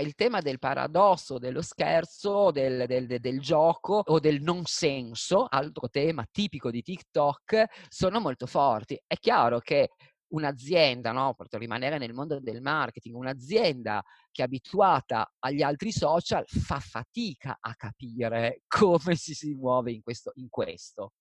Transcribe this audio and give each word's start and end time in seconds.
Il 0.00 0.14
tema 0.14 0.40
del 0.40 0.58
paradosso, 0.58 1.38
dello 1.38 1.60
scherzo, 1.60 2.50
del, 2.50 2.86
del, 2.86 3.06
del, 3.20 3.40
gioco 3.40 4.02
o 4.02 4.18
del 4.20 4.40
non 4.40 4.62
senso, 4.64 5.46
altro 5.46 5.90
tema 5.90 6.26
tipico 6.30 6.70
di 6.70 6.80
TikTok, 6.80 7.64
sono 7.88 8.18
molto 8.18 8.46
forti. 8.46 8.98
È 9.06 9.16
chiaro 9.16 9.58
che 9.58 9.90
un'azienda, 10.28 11.12
no, 11.12 11.34
per 11.34 11.46
rimanere 11.50 11.98
nel 11.98 12.14
mondo 12.14 12.40
del 12.40 12.62
marketing, 12.62 13.16
un'azienda 13.16 14.02
che 14.30 14.40
è 14.40 14.44
abituata 14.46 15.30
agli 15.40 15.60
altri 15.60 15.92
social 15.92 16.44
fa 16.46 16.80
fatica 16.80 17.58
a 17.60 17.74
capire 17.74 18.62
come 18.66 19.14
si, 19.14 19.34
si 19.34 19.52
muove 19.52 19.92
in 19.92 20.02
questo. 20.02 20.32
In 20.36 20.48
questo. 20.48 21.12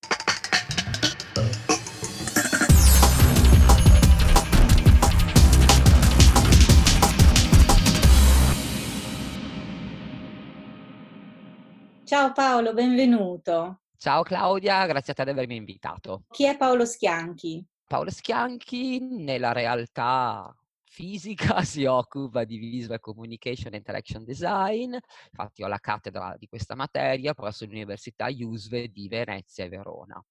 Ciao 12.12 12.34
Paolo, 12.34 12.74
benvenuto. 12.74 13.84
Ciao 13.96 14.22
Claudia, 14.24 14.86
grazie 14.86 15.14
a 15.14 15.16
te 15.16 15.24
di 15.24 15.30
avermi 15.30 15.56
invitato. 15.56 16.26
Chi 16.30 16.44
è 16.44 16.58
Paolo 16.58 16.84
Schianchi? 16.84 17.66
Paolo 17.88 18.10
Schianchi 18.10 19.00
nella 19.00 19.54
realtà 19.54 20.54
fisica 20.84 21.62
si 21.64 21.86
occupa 21.86 22.44
di 22.44 22.58
Visual 22.58 23.00
Communication 23.00 23.74
e 23.74 23.78
Interaction 23.78 24.26
Design, 24.26 24.94
infatti 25.30 25.64
ho 25.64 25.68
la 25.68 25.80
cattedra 25.80 26.36
di 26.38 26.48
questa 26.48 26.76
materia 26.76 27.34
presso 27.34 27.64
l'Università 27.64 28.28
IUSVE 28.28 28.90
di 28.90 29.08
Venezia 29.08 29.64
e 29.64 29.70
Verona. 29.70 30.22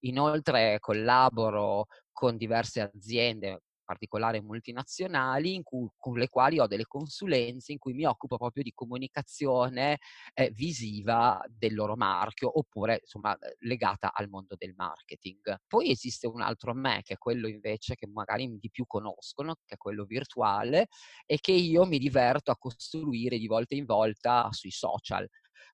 Inoltre 0.00 0.80
collaboro 0.80 1.86
con 2.10 2.36
diverse 2.36 2.80
aziende 2.80 3.62
particolare 3.88 4.42
multinazionali 4.42 5.62
cui, 5.62 5.88
con 5.96 6.18
le 6.18 6.28
quali 6.28 6.60
ho 6.60 6.66
delle 6.66 6.84
consulenze 6.84 7.72
in 7.72 7.78
cui 7.78 7.94
mi 7.94 8.04
occupo 8.04 8.36
proprio 8.36 8.62
di 8.62 8.72
comunicazione 8.74 9.98
eh, 10.34 10.50
visiva 10.50 11.42
del 11.48 11.74
loro 11.74 11.96
marchio 11.96 12.58
oppure 12.58 12.98
insomma 13.00 13.34
eh, 13.38 13.56
legata 13.60 14.12
al 14.12 14.28
mondo 14.28 14.56
del 14.58 14.74
marketing. 14.76 15.62
Poi 15.66 15.90
esiste 15.90 16.26
un 16.26 16.42
altro 16.42 16.74
me 16.74 17.00
che 17.02 17.14
è 17.14 17.16
quello 17.18 17.48
invece 17.48 17.94
che 17.94 18.06
magari 18.06 18.58
di 18.58 18.70
più 18.70 18.84
conoscono, 18.86 19.54
che 19.64 19.76
è 19.76 19.78
quello 19.78 20.04
virtuale 20.04 20.88
e 21.24 21.38
che 21.40 21.52
io 21.52 21.86
mi 21.86 21.98
diverto 21.98 22.50
a 22.50 22.58
costruire 22.58 23.38
di 23.38 23.46
volta 23.46 23.74
in 23.74 23.86
volta 23.86 24.48
sui 24.52 24.70
social 24.70 25.26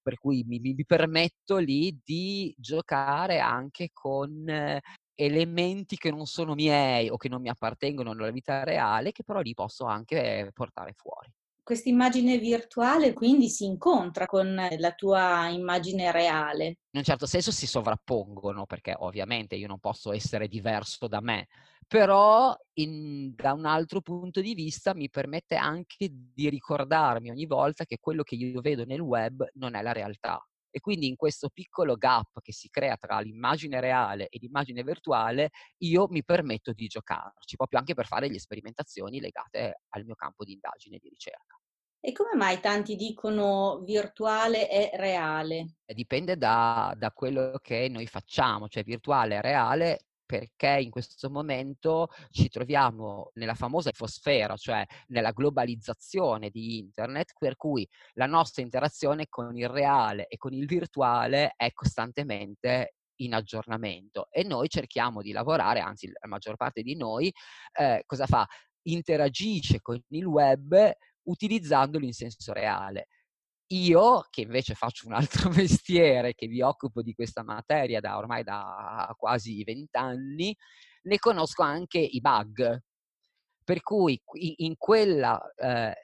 per 0.02 0.19
cui 0.19 0.44
mi, 0.46 0.58
mi, 0.61 0.84
permetto 0.84 1.56
lì 1.56 1.98
di 2.05 2.55
giocare 2.58 3.39
anche 3.39 3.91
con 3.92 4.46
eh, 4.48 4.83
elementi 5.15 5.97
che 5.97 6.11
non 6.11 6.27
sono 6.27 6.55
miei 6.55 7.09
o 7.09 7.17
che 7.17 7.29
non 7.29 7.41
mi 7.41 7.48
appartengono 7.48 8.12
nella 8.12 8.31
vita 8.31 8.65
reale, 8.65 9.12
che 9.12 9.25
però 9.25 9.41
li 9.41 9.55
posso 9.55 9.84
anche 9.84 10.51
portare 10.53 10.93
fuori. 10.95 11.33
Questa 11.62 11.89
immagine 11.89 12.37
virtuale 12.37 13.15
quindi 13.15 13.48
si 13.48 13.65
incontra 13.65 14.27
con 14.27 14.55
la 14.55 14.92
tua 14.92 15.48
immagine 15.48 16.12
reale. 16.12 16.67
In 16.67 16.98
un 16.98 17.03
certo 17.03 17.25
senso 17.25 17.51
si 17.51 17.67
sovrappongono, 17.67 18.67
perché 18.67 18.95
ovviamente 18.98 19.55
io 19.55 19.67
non 19.67 19.79
posso 19.79 20.12
essere 20.12 20.47
diverso 20.47 21.09
da 21.09 21.23
me, 21.23 21.47
però 21.87 22.55
in, 22.75 23.35
da 23.35 23.55
un 23.55 23.65
altro 23.65 24.03
punto 24.03 24.42
di 24.42 24.53
vista 24.53 24.95
mi 24.95 25.09
permette 25.09 25.55
anche 25.55 26.11
di 26.11 26.51
ricordarmi 26.51 27.31
ogni 27.31 27.47
volta 27.47 27.87
che 27.87 27.97
quello 27.98 28.23
che 28.25 28.35
io 28.35 28.61
vedo 28.61 28.85
nel 28.85 29.01
web 29.01 29.48
non 29.55 29.75
è 29.75 29.81
la 29.81 29.92
realtà 29.92 30.47
e 30.75 30.80
quindi 30.80 31.06
in 31.06 31.14
questo 31.14 31.50
piccolo 31.50 31.94
gap 31.94 32.41
che 32.42 32.53
si 32.53 32.69
crea 32.69 32.97
tra 32.97 33.20
l'immagine 33.20 33.78
reale 33.78 34.27
e 34.27 34.39
l'immagine 34.41 34.83
virtuale, 34.83 35.50
io 35.84 36.08
mi 36.08 36.25
permetto 36.25 36.72
di 36.72 36.89
giocarci, 36.89 37.55
proprio 37.55 37.78
anche 37.78 37.94
per 37.94 38.06
fare 38.06 38.28
le 38.28 38.41
sperimentazioni 38.41 39.20
legate 39.20 39.83
al 39.91 40.05
mio 40.05 40.17
campo 40.17 40.42
di 40.42 40.55
indagine 40.55 40.97
e 40.97 40.98
di 41.00 41.11
ricerca. 41.11 41.56
E 42.00 42.11
come 42.11 42.34
mai 42.34 42.58
tanti 42.58 42.97
dicono 42.97 43.83
virtuale 43.84 44.69
e 44.69 44.91
reale? 44.97 45.77
Dipende 45.86 46.36
da, 46.36 46.92
da 46.98 47.12
quello 47.12 47.61
che 47.62 47.86
noi 47.89 48.08
facciamo, 48.08 48.67
cioè 48.67 48.83
virtuale 48.83 49.36
e 49.36 49.41
reale 49.42 50.06
perché 50.24 50.79
in 50.80 50.90
questo 50.90 51.30
momento 51.30 52.08
ci 52.30 52.48
troviamo 52.48 53.30
nella 53.35 53.55
famosa 53.55 53.89
infosfera, 53.89 54.57
cioè 54.57 54.85
nella 55.08 55.33
globalizzazione 55.33 56.51
di 56.51 56.79
internet, 56.79 57.33
per 57.39 57.57
cui 57.57 57.86
la 58.14 58.27
nostra 58.27 58.62
interazione 58.62 59.27
con 59.29 59.57
il 59.57 59.68
reale 59.68 60.27
e 60.27 60.36
con 60.36 60.52
il 60.52 60.67
virtuale 60.67 61.55
è 61.57 61.73
costantemente 61.73 62.95
in 63.17 63.35
aggiornamento 63.35 64.29
e 64.30 64.42
noi 64.42 64.68
cerchiamo 64.68 65.23
di 65.23 65.33
lavorare, 65.33 65.80
anzi 65.80 66.08
la 66.08 66.27
maggior 66.27 66.56
parte 66.56 66.83
di 66.83 66.96
noi 66.96 67.33
eh, 67.79 68.02
cosa 68.06 68.27
fa? 68.27 68.46
Interagisce 68.86 69.80
con 69.80 70.01
il 70.08 70.24
web 70.24 70.92
utilizzandolo 71.24 72.05
in 72.05 72.12
senso 72.12 72.52
reale. 72.52 73.06
Io, 73.74 74.27
che 74.30 74.42
invece 74.42 74.74
faccio 74.74 75.07
un 75.07 75.14
altro 75.14 75.51
mestiere, 75.51 76.35
che 76.35 76.46
mi 76.46 76.61
occupo 76.61 77.02
di 77.02 77.12
questa 77.14 77.42
materia 77.42 78.01
da 78.01 78.17
ormai 78.17 78.45
da 78.45 79.12
quasi 79.17 79.62
vent'anni, 79.64 80.57
ne 81.02 81.18
conosco 81.18 81.62
anche 81.62 81.98
i 81.98 82.20
bug. 82.20 82.80
Per 83.64 83.80
cui 83.83 84.20
in 84.57 84.74
quella, 84.77 85.40
eh, 85.57 85.95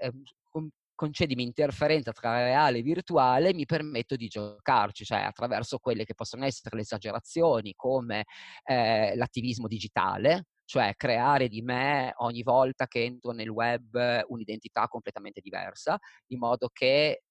concedimi 1.00 1.42
interferenza 1.42 2.12
tra 2.12 2.42
reale 2.42 2.78
e 2.78 2.82
virtuale, 2.82 3.54
mi 3.54 3.64
permetto 3.64 4.16
di 4.16 4.28
giocarci, 4.28 5.04
cioè 5.04 5.20
attraverso 5.20 5.78
quelle 5.78 6.04
che 6.04 6.14
possono 6.14 6.44
essere 6.44 6.76
le 6.76 6.82
esagerazioni 6.82 7.72
come 7.74 8.24
eh, 8.64 9.16
l'attivismo 9.16 9.66
digitale, 9.66 10.48
cioè 10.66 10.92
creare 10.96 11.48
di 11.48 11.62
me 11.62 12.12
ogni 12.18 12.42
volta 12.42 12.86
che 12.86 13.02
entro 13.02 13.32
nel 13.32 13.48
web 13.48 14.24
un'identità 14.28 14.88
completamente 14.88 15.40
diversa, 15.40 15.98
in 16.28 16.38
modo 16.38 16.68
che 16.70 17.22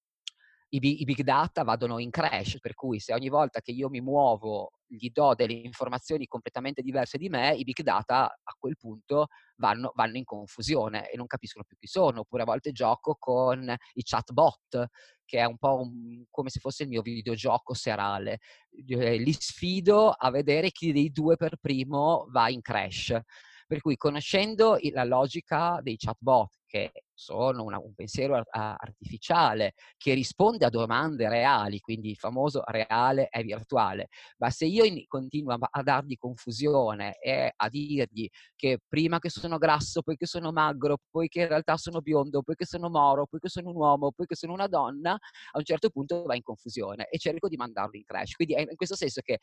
i, 0.69 1.01
i, 1.01 1.03
big 1.03 1.21
data 1.21 1.63
vadano 1.63 1.99
in 1.99 2.11
crash, 2.11 2.59
per 2.59 2.75
cui 2.75 2.99
se 2.99 3.13
ogni 3.13 3.29
volta 3.29 3.59
che 3.61 3.71
io 3.71 3.89
mi 3.89 4.01
muovo 4.01 4.71
gli 4.85 5.09
do 5.11 5.33
delle 5.35 5.53
informazioni 5.53 6.25
completamente 6.25 6.81
diverse 6.81 7.17
di 7.17 7.29
me, 7.29 7.55
i 7.55 7.63
big 7.63 7.81
data 7.81 8.25
a 8.25 8.55
quel 8.57 8.75
punto 8.77 9.27
vanno, 9.57 9.91
vanno 9.95 10.17
in 10.17 10.23
confusione 10.23 11.09
e 11.09 11.17
non 11.17 11.27
capiscono 11.27 11.65
più 11.67 11.77
chi 11.77 11.87
sono. 11.87 12.21
Oppure 12.21 12.43
a 12.43 12.45
volte 12.45 12.71
gioco 12.71 13.15
con 13.17 13.75
i 13.93 14.03
chatbot, 14.03 14.87
che 15.25 15.39
è 15.39 15.45
un 15.45 15.57
po' 15.57 15.79
un, 15.79 16.25
come 16.29 16.49
se 16.49 16.59
fosse 16.59 16.83
il 16.83 16.89
mio 16.89 17.01
videogioco 17.01 17.73
serale. 17.73 18.39
Li 18.69 19.33
sfido 19.33 20.09
a 20.09 20.29
vedere 20.29 20.71
chi 20.71 20.91
dei 20.91 21.11
due 21.11 21.35
per 21.35 21.57
primo 21.59 22.27
va 22.29 22.49
in 22.49 22.61
crash. 22.61 23.19
Per 23.67 23.81
cui 23.81 23.97
conoscendo 23.97 24.77
la 24.91 25.03
logica 25.03 25.79
dei 25.81 25.95
chatbot, 25.97 26.61
che 26.65 26.91
sono 27.19 27.63
una, 27.63 27.77
un 27.79 27.93
pensiero 27.93 28.41
artificiale 28.49 29.73
che 29.97 30.13
risponde 30.13 30.65
a 30.65 30.69
domande 30.69 31.27
reali, 31.27 31.81
quindi 31.81 32.11
il 32.11 32.15
famoso 32.15 32.63
reale 32.65 33.27
e 33.29 33.43
virtuale, 33.43 34.07
ma 34.37 34.49
se 34.49 34.65
io 34.65 34.85
in, 34.85 35.05
continuo 35.05 35.53
a, 35.53 35.67
a, 35.69 35.83
dargli 35.83 36.15
confusione 36.15 37.17
e 37.19 37.51
a 37.53 37.67
dirgli 37.67 38.29
che 38.55 38.79
prima 38.87 39.19
che 39.19 39.29
sono 39.29 39.57
grasso, 39.57 40.01
poi 40.01 40.15
che 40.15 40.25
sono 40.25 40.53
magro, 40.53 40.97
poi 41.11 41.27
che 41.27 41.41
in 41.41 41.49
realtà 41.49 41.75
sono 41.75 41.99
biondo, 41.99 42.41
poi 42.41 42.55
che 42.55 42.65
sono 42.65 42.89
moro, 42.89 43.25
poi 43.25 43.41
che 43.41 43.49
sono 43.49 43.69
un 43.69 43.75
uomo, 43.75 44.11
poi 44.11 44.25
che 44.25 44.35
sono 44.35 44.53
una 44.53 44.67
donna, 44.67 45.11
a 45.11 45.57
un 45.57 45.63
certo 45.63 45.89
punto 45.89 46.23
va 46.23 46.35
in 46.35 46.43
confusione 46.43 47.07
e 47.09 47.17
cerco 47.17 47.49
di 47.49 47.57
mandarlo 47.57 47.97
in 47.97 48.05
crash. 48.05 48.33
Quindi 48.35 48.53
è 48.53 48.61
in 48.61 48.75
questo 48.77 48.95
senso 48.95 49.19
che 49.21 49.39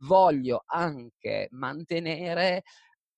voglio 0.00 0.64
anche 0.66 1.46
mantenere 1.50 2.62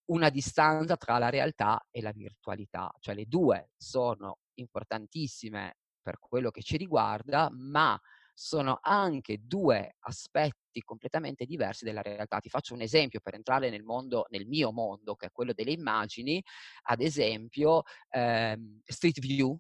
una 0.07 0.31
distanza 0.31 0.97
tra 0.97 1.19
la 1.19 1.31
realtà 1.31 1.87
e 1.91 2.03
la 2.03 2.13
virtualità, 2.13 2.93
cioè 3.01 3.15
le 3.15 3.27
due 3.27 3.71
sono 3.77 4.39
importantissime 4.55 5.77
per 6.03 6.19
quello 6.19 6.51
che 6.51 6.63
ci 6.63 6.77
riguarda, 6.77 7.49
ma 7.53 7.99
sono 8.35 8.79
anche 8.81 9.39
due 9.43 9.97
aspetti 10.01 10.83
completamente 10.83 11.45
diversi 11.45 11.85
della 11.85 12.03
realtà. 12.03 12.41
Ti 12.41 12.49
faccio 12.49 12.75
un 12.75 12.81
esempio 12.81 13.21
per 13.21 13.35
entrare 13.35 13.71
nel 13.71 13.85
mondo, 13.85 14.27
nel 14.31 14.47
mio 14.47 14.73
mondo, 14.73 15.15
che 15.15 15.27
è 15.27 15.31
quello 15.31 15.53
delle 15.53 15.71
immagini, 15.73 16.43
ad 16.85 17.01
esempio 17.01 17.83
ehm, 18.11 18.81
Street 18.85 19.21
View, 19.21 19.57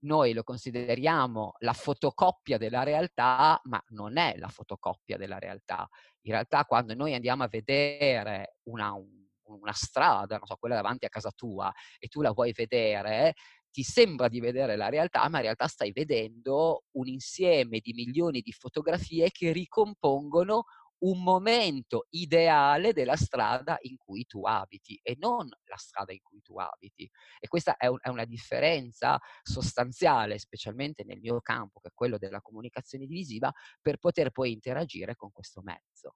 noi 0.00 0.34
lo 0.34 0.44
consideriamo 0.44 1.54
la 1.60 1.72
fotocopia 1.72 2.58
della 2.58 2.82
realtà, 2.84 3.60
ma 3.64 3.82
non 3.88 4.18
è 4.18 4.36
la 4.36 4.48
fotocopia 4.48 5.16
della 5.16 5.38
realtà. 5.38 5.88
In 6.26 6.32
realtà 6.32 6.64
quando 6.64 6.94
noi 6.94 7.14
andiamo 7.14 7.42
a 7.42 7.48
vedere 7.48 8.58
una, 8.64 8.92
un 8.92 9.25
una 9.46 9.72
strada, 9.72 10.40
so, 10.42 10.56
quella 10.56 10.76
davanti 10.76 11.04
a 11.04 11.08
casa 11.08 11.30
tua, 11.34 11.72
e 11.98 12.08
tu 12.08 12.20
la 12.20 12.32
vuoi 12.32 12.52
vedere, 12.52 13.34
ti 13.70 13.82
sembra 13.82 14.28
di 14.28 14.40
vedere 14.40 14.76
la 14.76 14.88
realtà, 14.88 15.28
ma 15.28 15.36
in 15.38 15.44
realtà 15.44 15.66
stai 15.66 15.92
vedendo 15.92 16.84
un 16.92 17.08
insieme 17.08 17.80
di 17.80 17.92
milioni 17.92 18.40
di 18.40 18.52
fotografie 18.52 19.30
che 19.30 19.52
ricompongono 19.52 20.64
un 20.98 21.22
momento 21.22 22.06
ideale 22.10 22.92
della 22.92 23.16
strada 23.16 23.76
in 23.82 23.96
cui 23.96 24.24
tu 24.24 24.46
abiti 24.46 24.98
e 25.02 25.16
non 25.18 25.46
la 25.64 25.76
strada 25.76 26.12
in 26.12 26.22
cui 26.22 26.40
tu 26.40 26.58
abiti. 26.58 27.08
E 27.38 27.48
questa 27.48 27.76
è, 27.76 27.86
un, 27.86 27.98
è, 28.00 28.08
una 28.08 28.24
differenza 28.24 29.20
sostanziale, 29.42 30.38
specialmente 30.38 31.04
nel 31.04 31.20
mio 31.20 31.40
campo, 31.40 31.80
che 31.80 31.88
è 31.88 31.92
quello 31.94 32.16
della 32.16 32.40
comunicazione 32.40 33.06
divisiva, 33.06 33.52
per 33.82 33.98
poter 33.98 34.30
poi 34.30 34.52
interagire 34.52 35.14
con 35.16 35.30
questo 35.32 35.60
mezzo. 35.62 36.14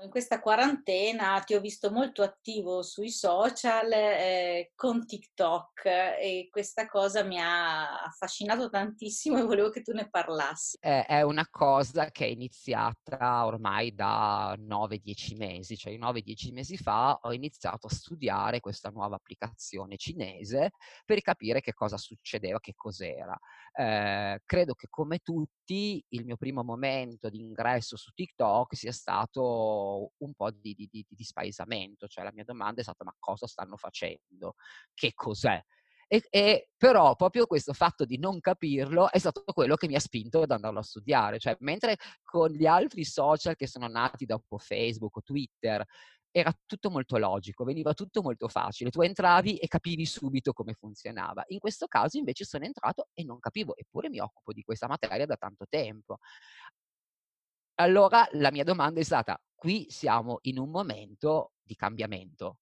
In 0.00 0.10
questa 0.10 0.38
quarantena 0.40 1.40
ti 1.40 1.54
ho 1.54 1.60
visto 1.60 1.90
molto 1.90 2.22
attivo 2.22 2.82
sui 2.82 3.10
social, 3.10 3.90
ehm, 3.90 4.66
con 4.76 5.04
TikTok 5.04 5.84
e 5.86 6.46
questa 6.52 6.86
cosa 6.86 7.24
mi 7.24 7.40
ha 7.40 8.02
affascinato 8.04 8.70
tantissimo 8.70 9.38
e 9.38 9.42
volevo 9.42 9.70
che 9.70 9.82
tu 9.82 9.92
ne 9.92 10.08
parlassi. 10.08 10.76
È 10.80 11.04
è 11.08 11.22
una 11.22 11.48
cosa 11.50 12.12
che 12.12 12.26
è 12.26 12.28
iniziata 12.28 13.44
ormai 13.44 13.92
da 13.92 14.54
9, 14.56 14.98
10 14.98 15.34
mesi, 15.34 15.76
cioè 15.76 15.96
9, 15.96 16.20
10 16.22 16.52
mesi 16.52 16.76
fa 16.76 17.18
ho 17.22 17.32
iniziato 17.32 17.88
a 17.88 17.90
studiare 17.90 18.60
questa 18.60 18.90
nuova 18.90 19.16
applicazione 19.16 19.96
cinese 19.96 20.70
per 21.04 21.20
capire 21.22 21.60
che 21.60 21.74
cosa 21.74 21.96
succedeva, 21.96 22.60
che 22.60 22.74
cos'era. 22.76 23.36
Ehm, 23.72 24.38
credo 24.44 24.74
che 24.74 24.86
come 24.88 25.18
tutti 25.18 26.04
il 26.10 26.24
mio 26.24 26.36
primo 26.36 26.62
momento 26.62 27.28
di 27.28 27.40
ingresso 27.40 27.96
su 27.96 28.12
TikTok 28.12 28.76
sia 28.76 28.92
stato 28.92 29.87
un 30.18 30.34
po' 30.34 30.50
di 30.50 30.74
di 30.74 30.88
di 30.90 31.04
di 31.08 31.24
spaesamento, 31.24 32.06
cioè 32.08 32.24
la 32.24 32.32
mia 32.32 32.44
domanda 32.44 32.80
è 32.80 32.84
stata: 32.84 33.04
"Ma 33.04 33.14
cosa 33.18 33.46
stanno 33.46 33.76
facendo? 33.76 34.54
Che 34.94 35.12
cos'è?" 35.14 35.60
E 36.10 36.24
e 36.30 36.70
però 36.76 37.14
proprio 37.16 37.46
questo 37.46 37.72
fatto 37.74 38.04
di 38.06 38.18
non 38.18 38.40
capirlo 38.40 39.10
è 39.10 39.18
stato 39.18 39.42
quello 39.52 39.76
che 39.76 39.86
mi 39.88 39.94
ha 39.94 40.00
spinto 40.00 40.42
ad 40.42 40.50
andarlo 40.50 40.78
a 40.80 40.82
studiare. 40.82 41.38
Cioè, 41.38 41.56
mentre 41.60 41.96
con 42.22 42.50
gli 42.50 42.66
altri 42.66 43.04
social 43.04 43.56
che 43.56 43.66
sono 43.66 43.88
nati 43.88 44.24
dopo 44.24 44.58
Facebook 44.58 45.16
o 45.18 45.22
Twitter 45.22 45.84
era 46.30 46.52
tutto 46.66 46.90
molto 46.90 47.16
logico, 47.18 47.64
veniva 47.64 47.94
tutto 47.94 48.22
molto 48.22 48.48
facile. 48.48 48.90
Tu 48.90 49.00
entravi 49.02 49.56
e 49.58 49.66
capivi 49.66 50.04
subito 50.06 50.52
come 50.52 50.74
funzionava. 50.74 51.42
In 51.48 51.58
questo 51.58 51.86
caso 51.86 52.18
invece 52.18 52.44
sono 52.44 52.64
entrato 52.64 53.08
e 53.14 53.24
non 53.24 53.38
capivo, 53.40 53.76
eppure 53.76 54.08
mi 54.10 54.20
occupo 54.20 54.52
di 54.52 54.62
questa 54.62 54.86
materia 54.88 55.26
da 55.26 55.36
tanto 55.36 55.66
tempo. 55.68 56.18
Allora 57.80 58.26
la 58.32 58.50
mia 58.50 58.64
domanda 58.64 59.00
è 59.00 59.04
stata: 59.04 59.40
qui 59.58 59.86
siamo 59.90 60.38
in 60.42 60.58
un 60.58 60.70
momento 60.70 61.52
di 61.62 61.74
cambiamento. 61.74 62.58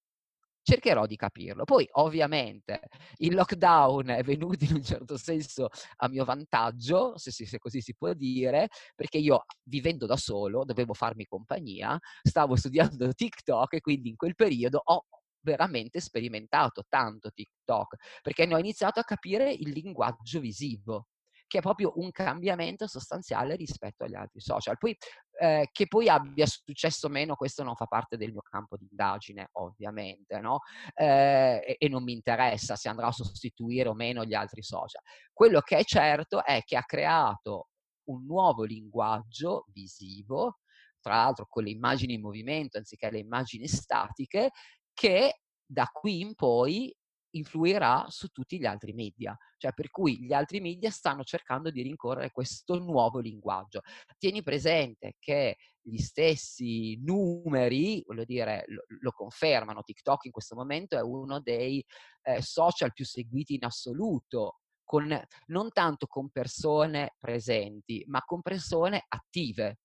Cercherò 0.63 1.05
di 1.05 1.15
capirlo. 1.15 1.63
Poi 1.63 1.87
ovviamente 1.93 2.81
il 3.17 3.35
lockdown 3.35 4.07
è 4.07 4.23
venuto 4.23 4.65
in 4.65 4.73
un 4.73 4.83
certo 4.83 5.15
senso 5.15 5.69
a 5.97 6.09
mio 6.09 6.25
vantaggio, 6.25 7.17
se 7.17 7.31
se 7.31 7.57
così 7.59 7.79
si 7.81 7.95
può 7.95 8.13
dire, 8.13 8.67
perché 8.95 9.17
io 9.19 9.45
vivendo 9.63 10.05
da 10.05 10.17
solo 10.17 10.65
dovevo 10.65 10.93
farmi 10.93 11.25
compagnia, 11.25 11.97
stavo 12.21 12.55
studiando 12.97 13.13
TikTok 13.13 13.75
e 13.75 13.81
quindi 13.81 14.09
in 14.09 14.15
quel 14.17 14.35
periodo 14.35 14.81
ho 14.83 15.05
veramente 15.41 16.01
sperimentato 16.01 16.83
tanto 16.89 17.31
TikTok, 17.31 17.95
perché 18.21 18.45
ne 18.45 18.55
ho 18.55 18.59
iniziato 18.59 18.99
a 18.99 19.03
capire 19.03 19.51
il 19.51 19.69
linguaggio 19.69 20.39
visivo 20.41 21.07
che 21.47 21.59
è 21.59 21.61
proprio 21.61 21.93
un 21.95 22.11
cambiamento 22.11 22.87
sostanziale 22.87 23.55
rispetto 23.55 24.03
agli 24.03 24.15
altri 24.15 24.39
social. 24.41 24.77
Poi, 24.77 24.95
ehm, 25.39 25.65
che 25.71 25.87
poi 25.87 26.09
abbia 26.09 26.45
successo 26.45 27.07
o 27.07 27.09
meno, 27.09 27.35
questo 27.35 27.63
non 27.63 27.75
fa 27.75 27.85
parte 27.85 28.17
del 28.17 28.31
mio 28.31 28.41
campo 28.41 28.77
di 28.77 28.87
indagine, 28.89 29.49
ovviamente, 29.53 30.39
no, 30.39 30.59
ehm, 30.95 31.59
e, 31.63 31.75
e 31.79 31.87
non 31.89 32.03
mi 32.03 32.13
interessa 32.13 32.75
se 32.75 32.89
andrà 32.89 33.07
a 33.07 33.11
sostituire 33.11 33.89
o 33.89 33.93
meno 33.93 34.23
gli 34.25 34.33
altri 34.33 34.61
social. 34.63 35.01
Quello 35.33 35.61
che 35.61 35.77
è 35.77 35.83
certo 35.83 36.43
è 36.43 36.61
che 36.63 36.77
ha 36.77 36.83
creato 36.83 37.69
un 38.09 38.25
nuovo 38.25 38.63
linguaggio 38.63 39.65
visivo, 39.73 40.59
tra 41.01 41.15
l'altro 41.15 41.45
con 41.49 41.63
le 41.63 41.69
immagini 41.71 42.13
in 42.15 42.21
movimento 42.21 42.77
anziché 42.77 43.09
le 43.11 43.19
immagini 43.19 43.67
statiche, 43.67 44.51
che 44.93 45.41
da 45.65 45.85
qui 45.91 46.21
in 46.21 46.33
poi 46.35 46.93
influirà 47.31 48.05
su 48.09 48.27
tutti 48.27 48.57
gli 48.57 48.65
altri 48.65 48.93
media, 48.93 49.37
cioè 49.57 49.73
per 49.73 49.89
cui 49.89 50.19
gli 50.19 50.33
altri 50.33 50.59
media 50.59 50.89
stanno 50.89 51.23
cercando 51.23 51.69
di 51.69 51.81
rincorrere 51.81 52.31
questo 52.31 52.79
nuovo 52.79 53.19
linguaggio. 53.19 53.81
Tieni 54.17 54.43
presente 54.43 55.15
che 55.19 55.57
gli 55.81 55.97
stessi 55.97 56.99
numeri, 57.01 58.03
voglio 58.05 58.25
dire, 58.25 58.63
lo, 58.67 58.83
lo 58.99 59.11
confermano, 59.11 59.83
TikTok 59.83 60.25
in 60.25 60.31
questo 60.31 60.55
momento 60.55 60.97
è 60.97 61.01
uno 61.01 61.39
dei 61.39 61.83
eh, 62.23 62.41
social 62.41 62.91
più 62.93 63.05
seguiti 63.05 63.55
in 63.55 63.63
assoluto, 63.65 64.59
con, 64.83 65.21
non 65.47 65.69
tanto 65.71 66.07
con 66.07 66.29
persone 66.29 67.15
presenti, 67.19 68.03
ma 68.07 68.21
con 68.21 68.41
persone 68.41 69.03
attive. 69.07 69.79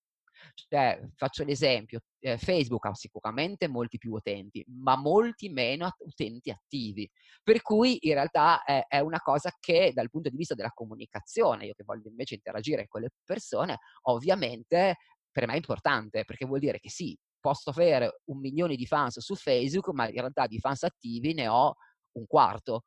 Cioè, 0.54 1.00
faccio 1.16 1.44
l'esempio, 1.44 2.00
eh, 2.20 2.38
Facebook 2.38 2.86
ha 2.86 2.94
sicuramente 2.94 3.68
molti 3.68 3.98
più 3.98 4.12
utenti, 4.12 4.64
ma 4.68 4.96
molti 4.96 5.48
meno 5.48 5.90
utenti 5.98 6.50
attivi. 6.50 7.08
Per 7.42 7.62
cui 7.62 7.98
in 8.02 8.14
realtà 8.14 8.62
è, 8.62 8.84
è, 8.88 9.00
una 9.00 9.20
cosa 9.20 9.52
che 9.58 9.92
dal 9.94 10.10
punto 10.10 10.28
di 10.28 10.36
vista 10.36 10.54
della 10.54 10.72
comunicazione, 10.72 11.66
io 11.66 11.74
che 11.74 11.84
voglio 11.84 12.08
invece 12.08 12.34
interagire 12.34 12.86
con 12.88 13.02
le 13.02 13.10
persone, 13.24 13.78
ovviamente 14.02 14.96
per 15.30 15.46
me 15.46 15.54
è 15.54 15.56
importante, 15.56 16.24
perché 16.24 16.44
vuol 16.44 16.60
dire 16.60 16.78
che 16.78 16.90
sì, 16.90 17.16
posso 17.40 17.70
avere 17.70 18.20
un 18.26 18.38
milione 18.38 18.76
di 18.76 18.86
fans 18.86 19.18
su 19.20 19.34
Facebook, 19.34 19.88
ma 19.88 20.06
in 20.06 20.14
realtà 20.14 20.46
di 20.46 20.58
fans 20.58 20.84
attivi 20.84 21.34
ne 21.34 21.48
ho 21.48 21.74
un 22.12 22.26
quarto. 22.26 22.84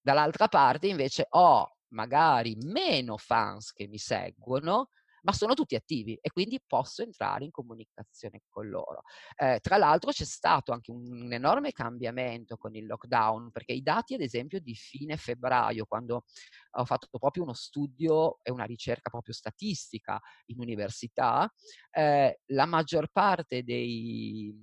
Dall'altra 0.00 0.48
parte 0.48 0.86
invece 0.86 1.26
ho 1.30 1.68
magari 1.88 2.56
meno 2.56 3.16
fans 3.16 3.72
che 3.72 3.88
mi 3.88 3.98
seguono, 3.98 4.90
ma 5.22 5.32
sono 5.32 5.54
tutti 5.54 5.74
attivi 5.74 6.18
e 6.20 6.30
quindi 6.30 6.60
posso 6.66 7.02
entrare 7.02 7.44
in 7.44 7.50
comunicazione 7.50 8.42
con 8.48 8.68
loro. 8.68 9.02
Eh, 9.36 9.58
tra 9.60 9.76
l'altro 9.76 10.10
c'è 10.10 10.24
stato 10.24 10.72
anche 10.72 10.90
un 10.90 11.32
enorme 11.32 11.72
cambiamento 11.72 12.56
con 12.56 12.74
il 12.74 12.86
lockdown, 12.86 13.50
perché 13.50 13.72
i 13.72 13.82
dati 13.82 14.14
ad 14.14 14.20
esempio 14.20 14.60
di 14.60 14.74
fine 14.74 15.16
febbraio, 15.16 15.86
quando 15.86 16.24
ho 16.70 16.84
fatto 16.84 17.08
proprio 17.18 17.42
uno 17.42 17.54
studio 17.54 18.38
e 18.42 18.50
una 18.50 18.64
ricerca 18.64 19.10
proprio 19.10 19.34
statistica 19.34 20.20
in 20.46 20.60
università, 20.60 21.50
eh, 21.90 22.40
la 22.46 22.66
maggior 22.66 23.08
parte 23.10 23.62
dei, 23.62 24.54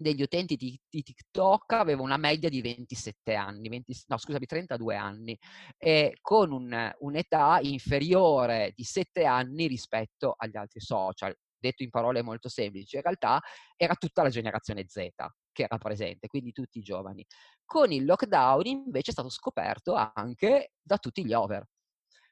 degli 0.00 0.22
utenti 0.22 0.56
di, 0.56 0.80
di, 0.88 1.02
TikTok 1.02 1.72
aveva 1.74 2.00
una 2.00 2.16
media 2.16 2.48
di 2.48 2.62
27 2.62 3.34
anni, 3.34 3.68
20, 3.68 4.04
no 4.06 4.16
scusami, 4.16 4.46
32 4.46 4.96
anni, 4.96 5.38
e 5.76 6.16
con 6.22 6.52
un, 6.52 6.90
un'età 7.00 7.58
inferiore 7.60 8.72
di 8.74 8.82
7 8.82 9.24
anni 9.26 9.66
rispetto 9.66 10.34
agli 10.36 10.56
altri 10.56 10.80
social. 10.80 11.36
Detto 11.58 11.82
in 11.82 11.90
parole 11.90 12.22
molto 12.22 12.48
semplici, 12.48 12.96
in 12.96 13.02
realtà 13.02 13.38
era 13.76 13.94
tutta 13.94 14.22
la 14.22 14.30
generazione 14.30 14.86
Z 14.88 15.08
che 15.52 15.64
era 15.64 15.76
presente, 15.76 16.28
quindi 16.28 16.52
tutti 16.52 16.78
i 16.78 16.82
giovani. 16.82 17.22
Con 17.66 17.92
il 17.92 18.06
lockdown 18.06 18.64
invece 18.64 19.10
è 19.10 19.12
stato 19.12 19.28
scoperto 19.28 19.92
anche 19.94 20.72
da 20.80 20.96
tutti 20.96 21.24
gli 21.26 21.34
over. 21.34 21.66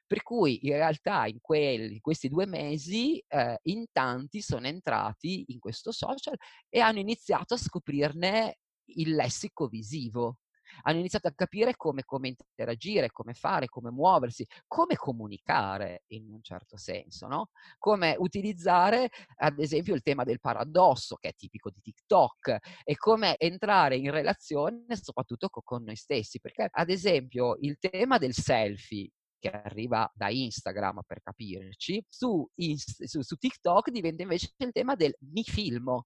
Per 0.09 0.23
cui 0.23 0.65
in 0.65 0.73
realtà 0.73 1.27
in, 1.27 1.37
quelli, 1.39 1.93
in 1.93 2.01
questi 2.01 2.29
due 2.29 2.47
mesi 2.47 3.23
eh, 3.27 3.59
in 3.65 3.85
tanti 3.91 4.41
sono 4.41 4.65
entrati 4.65 5.45
in 5.49 5.59
questo 5.59 5.91
social 5.91 6.35
e 6.67 6.79
hanno 6.79 6.97
iniziato 6.97 7.53
a 7.53 7.57
scoprirne 7.57 8.57
il 8.95 9.13
lessico 9.13 9.67
visivo. 9.67 10.37
Hanno 10.81 10.97
iniziato 10.97 11.27
a 11.27 11.33
capire 11.35 11.75
come, 11.75 12.05
come 12.05 12.29
interagire, 12.29 13.11
come 13.11 13.35
fare, 13.35 13.67
come 13.67 13.91
muoversi, 13.91 14.47
come 14.65 14.95
comunicare 14.95 16.05
in 16.07 16.31
un 16.31 16.41
certo 16.41 16.75
senso, 16.75 17.27
no? 17.27 17.49
Come 17.77 18.15
utilizzare 18.17 19.09
ad 19.35 19.59
esempio 19.59 19.93
il 19.93 20.01
tema 20.01 20.23
del 20.23 20.39
paradosso 20.39 21.17
che 21.17 21.29
è 21.29 21.35
tipico 21.35 21.69
di 21.69 21.81
TikTok 21.81 22.57
e 22.83 22.97
come 22.97 23.37
entrare 23.37 23.95
in 23.95 24.09
relazione 24.09 24.85
soprattutto 24.95 25.49
con 25.49 25.83
noi 25.83 25.95
stessi, 25.95 26.39
perché 26.39 26.67
ad 26.71 26.89
esempio 26.89 27.57
il 27.59 27.77
tema 27.77 28.17
del 28.17 28.33
selfie 28.33 29.11
che 29.39 29.49
arriva 29.49 30.09
da 30.13 30.29
Instagram 30.29 31.01
per 31.07 31.21
capirci, 31.21 32.03
su, 32.07 32.47
su, 32.55 33.21
su 33.21 33.35
TikTok 33.35 33.89
diventa 33.89 34.21
invece 34.23 34.53
il 34.57 34.71
tema 34.71 34.95
del 34.95 35.15
mi 35.31 35.43
filmo. 35.43 36.05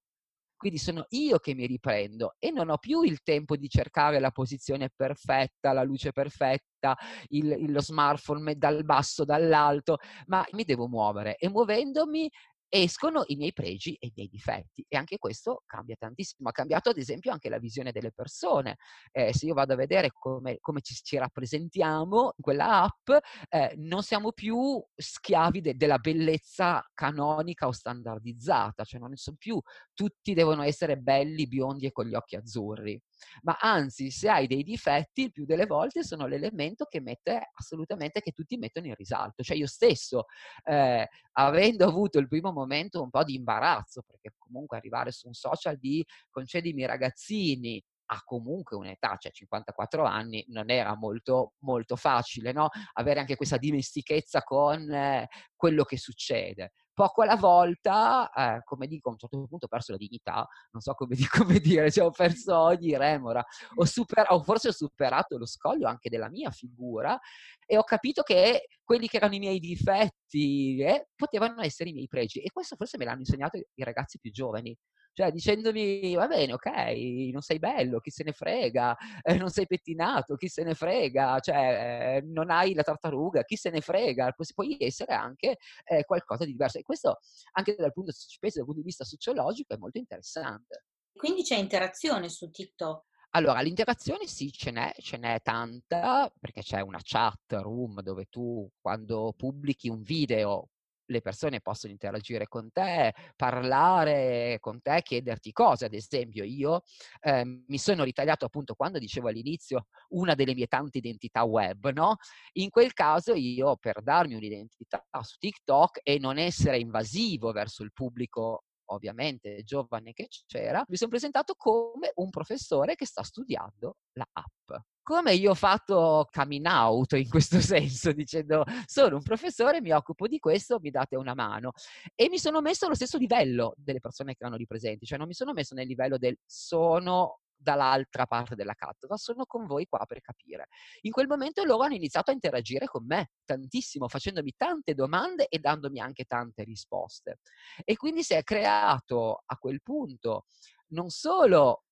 Quindi 0.56 0.80
sono 0.80 1.06
io 1.10 1.40
che 1.40 1.54
mi 1.54 1.66
riprendo 1.66 2.36
e 2.40 2.50
non 2.50 2.70
ho 2.70 2.78
più 2.78 3.02
il 3.02 3.22
tempo 3.22 3.58
di 3.58 3.68
cercare 3.68 4.20
la 4.20 4.32
posizione 4.32 4.90
perfetta, 4.96 5.74
la 5.74 5.84
luce 5.84 6.13
perfetta, 6.13 6.98
il, 7.30 7.70
lo 7.70 7.82
smartphone 7.82 8.56
dal 8.56 8.86
basso, 8.86 9.25
dall'alto, 9.25 9.98
ma 10.28 10.46
mi 10.52 10.63
devo 10.63 10.88
muovere 10.88 11.36
e 11.36 11.50
muovendomi 11.50 12.32
escono 12.75 13.24
i 13.27 13.36
miei 13.36 13.53
pregi 13.53 13.94
e 14.00 14.08
i 14.08 14.13
miei 14.15 14.27
difetti 14.27 14.84
e 14.88 14.98
anche 14.98 15.20
questo 15.20 15.62
cambia 15.68 15.96
tantissimo. 15.96 16.50
Ha 16.50 16.51
cambiato 16.51 16.89
ad 16.89 16.98
esempio 16.98 17.32
anche 17.32 17.48
la 17.48 17.60
visione 17.60 17.92
delle 17.92 18.12
persone. 18.12 18.77
Eh, 19.12 19.32
se 19.32 19.46
io 19.46 19.53
vado 19.53 19.74
a 19.74 19.75
vedere 19.75 20.10
come, 20.12 20.58
come 20.60 20.82
ci, 20.82 20.96
ci, 20.96 21.18
rappresentiamo 21.18 22.34
in 22.36 22.42
quella 22.44 22.82
app, 22.82 23.24
eh, 23.50 23.75
non 23.77 24.01
siamo 24.01 24.32
più 24.32 24.84
schiavi 24.96 25.62
de, 25.62 25.75
della 25.75 26.00
bellezza 26.00 26.84
canonica 26.96 27.68
o 27.68 27.72
standardizzata, 27.72 28.84
cioè 28.84 29.00
non 29.00 29.15
sono 29.18 29.38
più 29.38 29.62
tutti 29.94 30.34
devono 30.34 30.63
essere 30.63 30.98
belli, 30.98 31.48
biondi 31.48 31.86
e 31.86 31.92
con 31.92 32.08
gli 32.08 32.15
occhi 32.15 32.36
azzurri 32.36 33.00
ma 33.44 33.58
anzi 33.60 34.12
se 34.12 34.30
hai 34.30 34.48
dei 34.48 34.63
difetti 34.63 35.24
il 35.24 35.32
più 35.32 35.46
delle 35.46 35.65
volte 35.65 36.03
sono 36.03 36.25
l'elemento 36.27 36.86
che 36.86 37.01
mette 37.01 37.51
assolutamente 37.53 38.22
che 38.22 38.32
tutti 38.32 38.58
mettono 38.58 38.88
in 38.88 38.96
risalto 38.96 39.44
cioè 39.44 39.58
io 39.58 39.68
stesso 39.68 40.25
eh, 40.63 41.08
avendo 41.34 41.86
avuto 41.86 42.20
il 42.20 42.27
primo 42.27 42.51
momento 42.51 43.01
un 43.01 43.10
po' 43.10 43.24
di 43.24 43.36
imbarazzo 43.36 44.03
perché 44.06 44.34
comunque 44.38 44.77
arrivare 44.77 45.12
su 45.12 45.27
un 45.27 45.34
social 45.34 45.77
di 45.77 46.06
concedimi 46.30 46.86
ragazzini 46.86 47.84
ha 48.08 48.22
comunque 48.24 48.75
un'età, 48.77 49.15
cioè 49.18 49.32
54 49.32 50.03
anni, 50.03 50.44
non 50.50 50.70
era 50.70 50.96
molto, 50.96 51.53
molto 51.60 51.96
facile, 51.96 52.51
no? 52.51 52.70
Avere 52.94 53.20
anche 53.20 53.36
questa 53.36 53.58
dimestichezza 53.58 54.44
con 54.44 54.92
eh, 54.92 55.27
quello 55.56 55.84
che 55.84 55.98
succede. 55.98 56.74
Poco 56.94 57.22
alla 57.24 57.36
volta, 57.36 58.32
eh, 58.32 58.62
come 58.64 58.88
dico, 58.88 59.10
a 59.10 59.12
un 59.14 59.18
certo 59.18 59.46
punto 59.48 59.66
ho 59.66 59.68
perso 59.68 59.92
la 59.92 59.98
dignità, 59.98 60.48
non 60.72 60.82
so 60.82 60.94
come, 60.94 61.16
come 61.30 61.60
dire, 61.60 61.92
cioè 61.92 62.06
ho 62.06 62.12
perso 62.12 62.58
ogni 62.58 62.96
remora, 62.98 63.44
ho, 63.76 63.86
super, 63.86 64.28
o 64.30 64.42
forse 64.44 64.70
ho 64.70 64.72
superato 64.72 65.38
lo 65.38 65.46
scoglio 65.46 65.88
anche 65.88 66.10
della 66.10 66.30
mia 66.30 66.52
figura 66.52 67.20
e 67.66 67.78
ho 67.78 67.84
capito 67.84 68.22
che 68.22 68.68
quelli 68.84 69.08
che 69.08 69.18
erano 69.18 69.36
i 69.36 69.40
miei 69.40 69.60
difetti 69.60 70.80
eh, 70.82 71.08
potevano 71.16 71.62
essere 71.62 71.90
i 71.90 71.94
miei 71.94 72.08
pregi 72.08 72.40
e 72.40 72.52
questo 72.52 72.76
forse 72.76 72.98
me 72.98 73.06
l'hanno 73.06 73.20
insegnato 73.20 73.58
i 73.58 73.84
ragazzi 73.84 74.20
più 74.20 74.32
giovani 74.32 74.76
cioè 75.13 75.32
dicendomi 75.32 76.15
va 76.15 76.27
bene, 76.27 76.53
ok, 76.53 77.32
non 77.32 77.41
sei 77.41 77.60
bello, 77.60 78.00
chi 78.00 78.10
se 78.10 78.24
ne 78.24 78.32
frega, 78.34 78.96
eh, 79.22 79.36
non 79.36 79.50
sei 79.50 79.67
pettinato, 79.67 80.36
chi 80.36 80.48
se 80.48 80.63
ne 80.63 80.74
frega, 80.74 81.39
cioè 81.39 82.17
eh, 82.17 82.22
non 82.25 82.50
hai 82.50 82.74
la 82.74 82.84
tartaruga, 82.84 83.43
chi 83.43 83.55
se 83.55 83.70
ne 83.70 83.82
frega, 83.82 84.32
Pu- 84.32 84.43
puoi 84.53 84.75
essere 84.79 85.13
anche 85.13 85.58
eh, 85.86 86.03
qualcosa 86.05 86.46
di 86.46 86.51
diverso. 86.51 86.79
E 86.79 86.82
questo 86.82 87.20
anche 87.53 87.75
dal 87.75 87.93
punto, 87.93 88.12
penso, 88.39 88.58
dal 88.58 88.65
punto 88.65 88.79
di 88.82 88.86
vista 88.86 89.03
sociologico 89.03 89.74
è 89.74 89.77
molto 89.77 89.98
interessante. 89.98 90.86
Quindi 91.13 91.43
c'è 91.43 91.58
interazione 91.58 92.27
su 92.29 92.50
TikTok? 92.50 93.05
Allora, 93.36 93.62
l'interazione 93.62 94.27
sì, 94.27 94.51
ce 94.51 94.70
n'è, 94.70 94.93
ce 95.00 95.17
n'è 95.17 95.41
tanta, 95.41 96.32
perché 96.39 96.62
c'è 96.62 96.82
una 96.82 97.00
chat 97.01 97.51
room 97.53 98.01
dove 98.01 98.25
tu 98.25 98.70
quando 98.79 99.34
pubblichi 99.36 99.89
un 99.89 100.01
video 100.01 100.70
le 101.06 101.22
persone 101.22 101.62
possono 101.62 101.92
interagire 101.92 102.48
con 102.48 102.72
te, 102.72 103.14
parlare 103.36 104.58
con 104.60 104.82
te, 104.82 105.02
chiederti 105.02 105.52
cose. 105.52 105.86
Ad 105.86 105.94
esempio, 105.94 106.44
io 106.44 106.84
eh, 107.22 107.44
mi 107.44 107.78
sono 107.78 108.04
ritagliato 108.04 108.46
appunto 108.46 108.76
quando 108.76 109.00
dicevo 109.00 109.30
all'inizio 109.30 109.88
una 110.10 110.36
delle 110.36 110.54
mie 110.54 110.68
tante 110.68 111.00
identità 111.00 111.44
web, 111.44 111.90
no? 111.92 112.18
In 112.54 112.70
quel 112.70 112.94
caso 112.94 113.34
io 113.34 113.76
per 113.78 114.02
darmi 114.02 114.36
un'identità 114.36 115.06
su 115.22 115.38
TikTok 115.38 116.00
e 116.04 116.20
non 116.20 116.38
essere 116.38 116.78
invasivo 116.80 117.52
verso 117.52 117.84
il 117.84 117.92
pubblico 117.94 118.64
ovviamente 118.86 119.64
giovane 119.64 120.14
che 120.14 120.28
c'era, 120.46 120.84
mi 120.88 120.98
sono 120.98 121.10
presentato 121.10 121.56
come 121.56 122.12
un 122.16 122.30
professore 122.30 122.96
che 122.96 123.06
sta 123.06 123.24
studiando 123.24 123.98
la 124.14 124.28
app. 124.32 124.84
Come 125.04 125.34
io 125.34 125.52
ho 125.52 125.56
fatto 125.56 126.30
coming 126.32 126.66
out 126.66 127.12
in 127.14 127.28
questo 127.28 127.60
senso, 127.62 128.14
dicendo 128.14 128.64
sono 128.86 129.18
un 129.18 129.22
professore, 129.22 129.82
mi 129.82 129.92
occupo 129.92 130.28
di 130.28 130.40
questo, 130.40 130.80
mi 130.80 130.92
date 130.92 131.18
una 131.18 131.34
mano. 131.34 131.74
E 132.16 132.30
mi 132.30 132.40
sono 132.40 132.62
messo 132.62 132.86
allo 132.86 132.96
stesso 132.96 133.18
livello 133.18 133.74
delle 133.76 134.00
persone 134.00 134.32
che 134.32 134.40
erano 134.40 134.56
lì 134.56 134.66
presenti, 134.66 135.06
cioè 135.06 135.18
non 135.18 135.28
mi 135.28 135.34
sono 135.34 135.52
messo 135.52 135.76
nel 135.76 135.88
livello 135.88 136.18
del 136.18 136.38
sono 136.46 137.40
dall'altra 137.64 138.26
parte 138.26 138.56
della 138.56 138.74
cattedra, 138.74 139.18
sono 139.18 139.46
con 139.46 139.66
voi 139.66 139.86
qua 139.88 140.06
per 140.06 140.22
capire. 140.22 140.68
In 141.02 141.12
quel 141.12 141.28
momento 141.28 141.64
loro 141.64 141.84
hanno 141.84 141.96
iniziato 141.96 142.30
a 142.32 142.34
interagire 142.34 142.86
con 142.86 143.06
me 143.06 143.32
tantissimo, 143.46 144.08
facendomi 144.08 144.54
tante 144.56 144.94
domande 144.94 145.48
e 145.48 145.60
dandomi 145.60 146.00
anche 146.00 146.26
tante 146.26 146.64
risposte. 146.64 147.40
E 147.84 147.96
quindi 147.96 148.24
si 148.24 148.34
è 148.34 148.44
creato 148.44 149.44
a 149.46 149.58
quel 149.58 149.82
punto 149.82 150.46
non 150.90 151.10
solo 151.10 151.84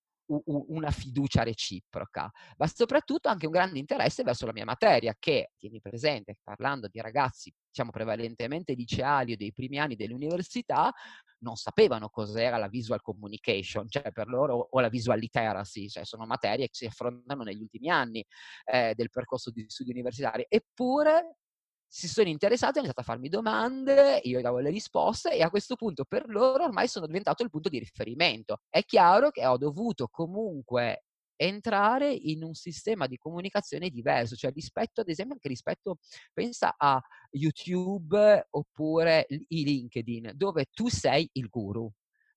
una 0.46 0.92
fiducia 0.92 1.44
reciproca, 1.44 2.32
ma 2.58 2.68
soprattutto 2.68 3.30
anche 3.30 3.46
un 3.46 3.52
grande 3.52 3.80
interesse 3.80 4.24
verso 4.24 4.46
la 4.46 4.54
mia 4.54 4.66
materia, 4.66 5.16
che, 5.18 5.52
tieni 5.58 5.82
presente, 5.82 6.38
parlando 6.44 6.88
di 6.88 7.00
ragazzi, 7.02 7.54
diciamo 7.68 7.92
prevalentemente 7.92 8.74
liceali 8.74 9.34
o 9.34 9.38
dei 9.38 9.54
primi 9.54 9.80
anni 9.80 9.96
dell'università, 9.96 10.92
non 11.40 11.56
sapevano 11.56 12.10
cos'era 12.10 12.58
la 12.58 12.68
visual 12.68 13.02
communication, 13.02 13.90
cioè 13.90 14.12
per 14.12 14.28
loro, 14.28 14.68
o 14.72 14.80
la 14.80 14.90
visual 14.90 15.20
literacy, 15.20 15.88
cioè 15.88 16.06
sono 16.06 16.26
materie 16.26 16.68
che 16.68 16.74
si 16.74 16.86
affrontano 16.86 17.44
negli 17.44 17.62
ultimi 17.62 17.90
anni 17.90 18.24
eh, 18.66 18.94
del 18.96 19.10
percorso 19.10 19.52
di 19.52 19.66
studi 19.68 19.92
universitari. 19.92 20.46
Eppure 20.48 21.38
si 21.94 22.08
sono 22.08 22.30
interessati, 22.30 22.78
hanno 22.78 22.86
iniziato 22.88 23.02
a 23.02 23.14
farmi 23.14 23.28
domande, 23.28 24.22
io 24.24 24.40
davo 24.40 24.60
le 24.60 24.70
risposte 24.70 25.34
e 25.34 25.42
a 25.42 25.50
questo 25.50 25.76
punto 25.76 26.06
per 26.06 26.24
loro 26.30 26.64
ormai 26.64 26.88
sono 26.88 27.06
diventato 27.06 27.44
il 27.44 27.50
punto 27.50 27.68
di 27.68 27.80
riferimento. 27.80 28.62
È 28.70 28.86
chiaro 28.86 29.30
che 29.30 29.46
ho 29.46 29.58
dovuto 29.58 30.08
comunque 30.08 31.04
entrare 31.36 32.14
in 32.14 32.46
un 32.46 32.54
sistema 32.54 33.08
di 33.08 33.18
comunicazione 33.18 33.90
diverso, 33.90 34.38
cioè 34.38 34.54
rispetto, 34.54 35.02
ad 35.02 35.10
esempio, 35.10 35.34
anche 35.34 35.50
rispetto, 35.50 35.98
pensa 36.32 36.76
a 36.78 37.02
YouTube 37.32 38.48
oppure 38.52 39.26
i 39.28 39.64
LinkedIn, 39.66 40.32
dove 40.36 40.68
tu 40.72 40.88
sei 40.88 41.28
il 41.34 41.50
guru. 41.50 41.92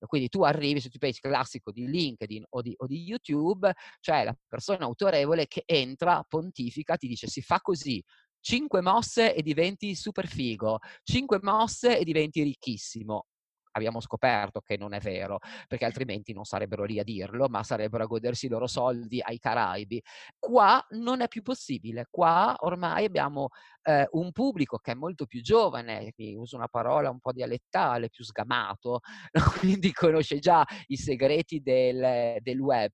Quindi 0.04 0.28
tu 0.28 0.42
arrivi 0.42 0.80
sul 0.80 0.90
page 0.98 1.20
classico 1.20 1.70
di 1.70 1.86
LinkedIn 1.86 2.44
o 2.50 2.60
di, 2.60 2.74
o 2.76 2.86
di 2.86 3.04
YouTube, 3.04 3.72
cioè 4.00 4.24
la 4.24 4.36
persona 4.48 4.84
autorevole 4.84 5.46
che 5.46 5.62
entra, 5.64 6.22
pontifica, 6.28 6.96
ti 6.96 7.06
dice 7.06 7.26
si 7.28 7.40
fa 7.40 7.60
così, 7.60 8.02
5 8.44 8.82
mosse 8.82 9.34
e 9.34 9.40
diventi 9.40 9.94
super 9.94 10.26
figo, 10.26 10.78
5 11.02 11.38
mosse 11.40 11.98
e 11.98 12.04
diventi 12.04 12.42
ricchissimo. 12.42 13.24
Abbiamo 13.72 14.00
scoperto 14.00 14.60
che 14.60 14.76
non 14.76 14.92
è 14.92 15.00
vero, 15.00 15.38
perché 15.66 15.86
altrimenti 15.86 16.34
non 16.34 16.44
sarebbero 16.44 16.84
lì 16.84 16.98
a 16.98 17.04
dirlo, 17.04 17.48
ma 17.48 17.62
sarebbero 17.62 18.04
a 18.04 18.06
godersi 18.06 18.44
i 18.46 18.48
loro 18.50 18.66
soldi 18.66 19.18
ai 19.20 19.38
Caraibi. 19.38 20.00
Qua 20.38 20.84
non 20.90 21.22
è 21.22 21.28
più 21.28 21.40
possibile, 21.40 22.06
qua 22.10 22.54
ormai 22.58 23.06
abbiamo 23.06 23.48
eh, 23.82 24.06
un 24.12 24.30
pubblico 24.30 24.76
che 24.76 24.92
è 24.92 24.94
molto 24.94 25.24
più 25.24 25.40
giovane, 25.40 26.12
uso 26.36 26.56
una 26.56 26.68
parola 26.68 27.08
un 27.08 27.20
po' 27.20 27.32
dialettale, 27.32 28.10
più 28.10 28.24
sgamato, 28.24 29.00
quindi 29.58 29.90
conosce 29.90 30.38
già 30.38 30.62
i 30.88 30.96
segreti 30.98 31.60
del, 31.60 32.36
del 32.40 32.60
web 32.60 32.92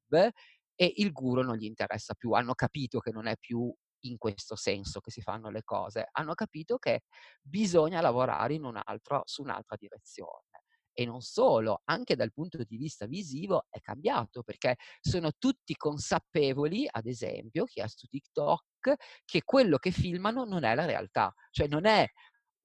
e 0.77 0.93
il 0.97 1.11
guru 1.11 1.43
non 1.43 1.57
gli 1.57 1.65
interessa 1.65 2.15
più, 2.15 2.31
hanno 2.33 2.55
capito 2.55 3.01
che 3.01 3.11
non 3.11 3.27
è 3.27 3.37
più 3.37 3.71
in 4.01 4.17
questo 4.19 4.57
senso 4.57 5.01
che 5.01 5.11
si 5.11 5.21
fanno 5.23 5.51
le 5.51 5.63
cose, 5.65 6.09
hanno 6.13 6.35
capito 6.35 6.79
che 6.79 7.03
bisogna 7.41 8.01
lavorare 8.01 8.57
un 8.57 8.81
altro, 8.83 9.23
su 9.25 9.43
un'altra 9.43 9.77
direzione. 9.77 10.49
E 10.93 11.07
non 11.07 11.21
solo, 11.21 11.83
anche 11.85 12.17
dal 12.17 12.33
punto 12.33 12.59
di 12.63 12.77
vista 12.77 13.07
visivo 13.07 13.67
è 13.71 13.81
cambiato 13.81 14.43
perché 14.43 14.77
sono 15.01 15.31
tutti 15.39 15.75
consapevoli, 15.77 16.87
ad 16.91 17.07
esempio, 17.07 17.65
chi 17.65 17.81
è 17.81 17.87
su 17.89 18.07
TikTok, 18.07 18.95
che 19.25 19.43
quello 19.45 19.79
che 19.79 19.93
filmano 19.93 20.45
non 20.45 20.65
è 20.65 20.75
la 20.75 20.85
realtà, 20.85 21.33
cioè 21.51 21.69
non 21.69 21.87
è 21.87 22.07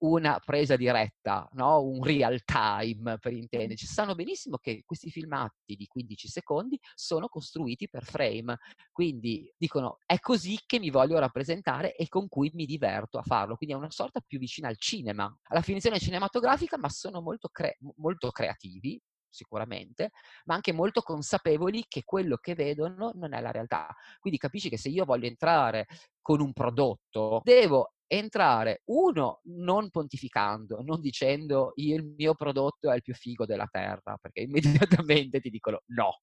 una 0.06 0.40
presa 0.44 0.76
diretta, 0.76 1.50
no? 1.54 1.82
un 1.82 2.04
real 2.04 2.44
time 2.44 3.18
per 3.18 3.34
intenderci. 3.34 3.86
Sanno 3.86 4.16
benissimo 4.16 4.58
che 4.58 4.84
questi 4.86 5.10
filmati 5.10 5.76
di 5.76 5.88
15 5.88 6.28
secondi 6.28 6.80
sono 6.94 7.28
costruiti 7.28 7.90
per 7.90 8.04
frame, 8.04 8.58
quindi 8.92 9.52
dicono 9.58 9.98
è 10.06 10.20
così 10.20 10.60
che 10.66 10.80
mi 10.80 10.90
voglio 10.90 11.20
rappresentare 11.20 11.96
e 11.96 12.08
con 12.08 12.28
cui 12.28 12.52
mi 12.54 12.66
diverto 12.66 13.18
a 13.18 13.24
farlo, 13.24 13.56
quindi 13.56 13.76
è 13.76 13.78
una 13.78 13.92
sorta 13.92 14.22
più 14.26 14.40
vicina 14.40 14.68
al 14.68 14.78
cinema, 14.78 15.34
alla 15.44 15.62
finzione 15.62 16.00
cinematografica, 16.00 16.78
ma 16.78 16.90
sono 16.90 17.22
molto, 17.22 17.50
cre- 17.50 17.78
molto 17.98 18.32
creativi, 18.32 19.00
sicuramente, 19.36 20.12
ma 20.46 20.56
anche 20.56 20.72
molto 20.72 21.02
consapevoli 21.02 21.86
che 21.88 22.04
quello 22.04 22.38
che 22.38 22.56
vedono 22.56 23.12
non 23.16 23.34
è 23.34 23.42
la 23.42 23.52
realtà. 23.52 23.94
Quindi 24.20 24.40
capisci 24.40 24.70
che 24.70 24.78
se 24.78 24.90
io 24.90 25.06
voglio 25.06 25.28
entrare 25.28 25.86
con 26.22 26.42
un 26.42 26.54
prodotto, 26.54 27.42
devo 27.44 27.92
entrare, 28.08 28.82
uno, 28.86 29.42
non 29.46 29.90
pontificando, 29.90 30.82
non 30.82 31.02
dicendo 31.02 31.74
io 31.76 31.96
il 31.96 32.14
mio 32.18 32.34
prodotto 32.36 32.92
è 32.92 32.96
il 32.96 33.02
più 33.02 33.14
figo 33.14 33.46
della 33.46 33.68
terra, 33.70 34.18
perché 34.20 34.42
immediatamente 35.04 35.40
ti 35.40 35.50
dicono 35.50 35.82
no. 35.88 36.22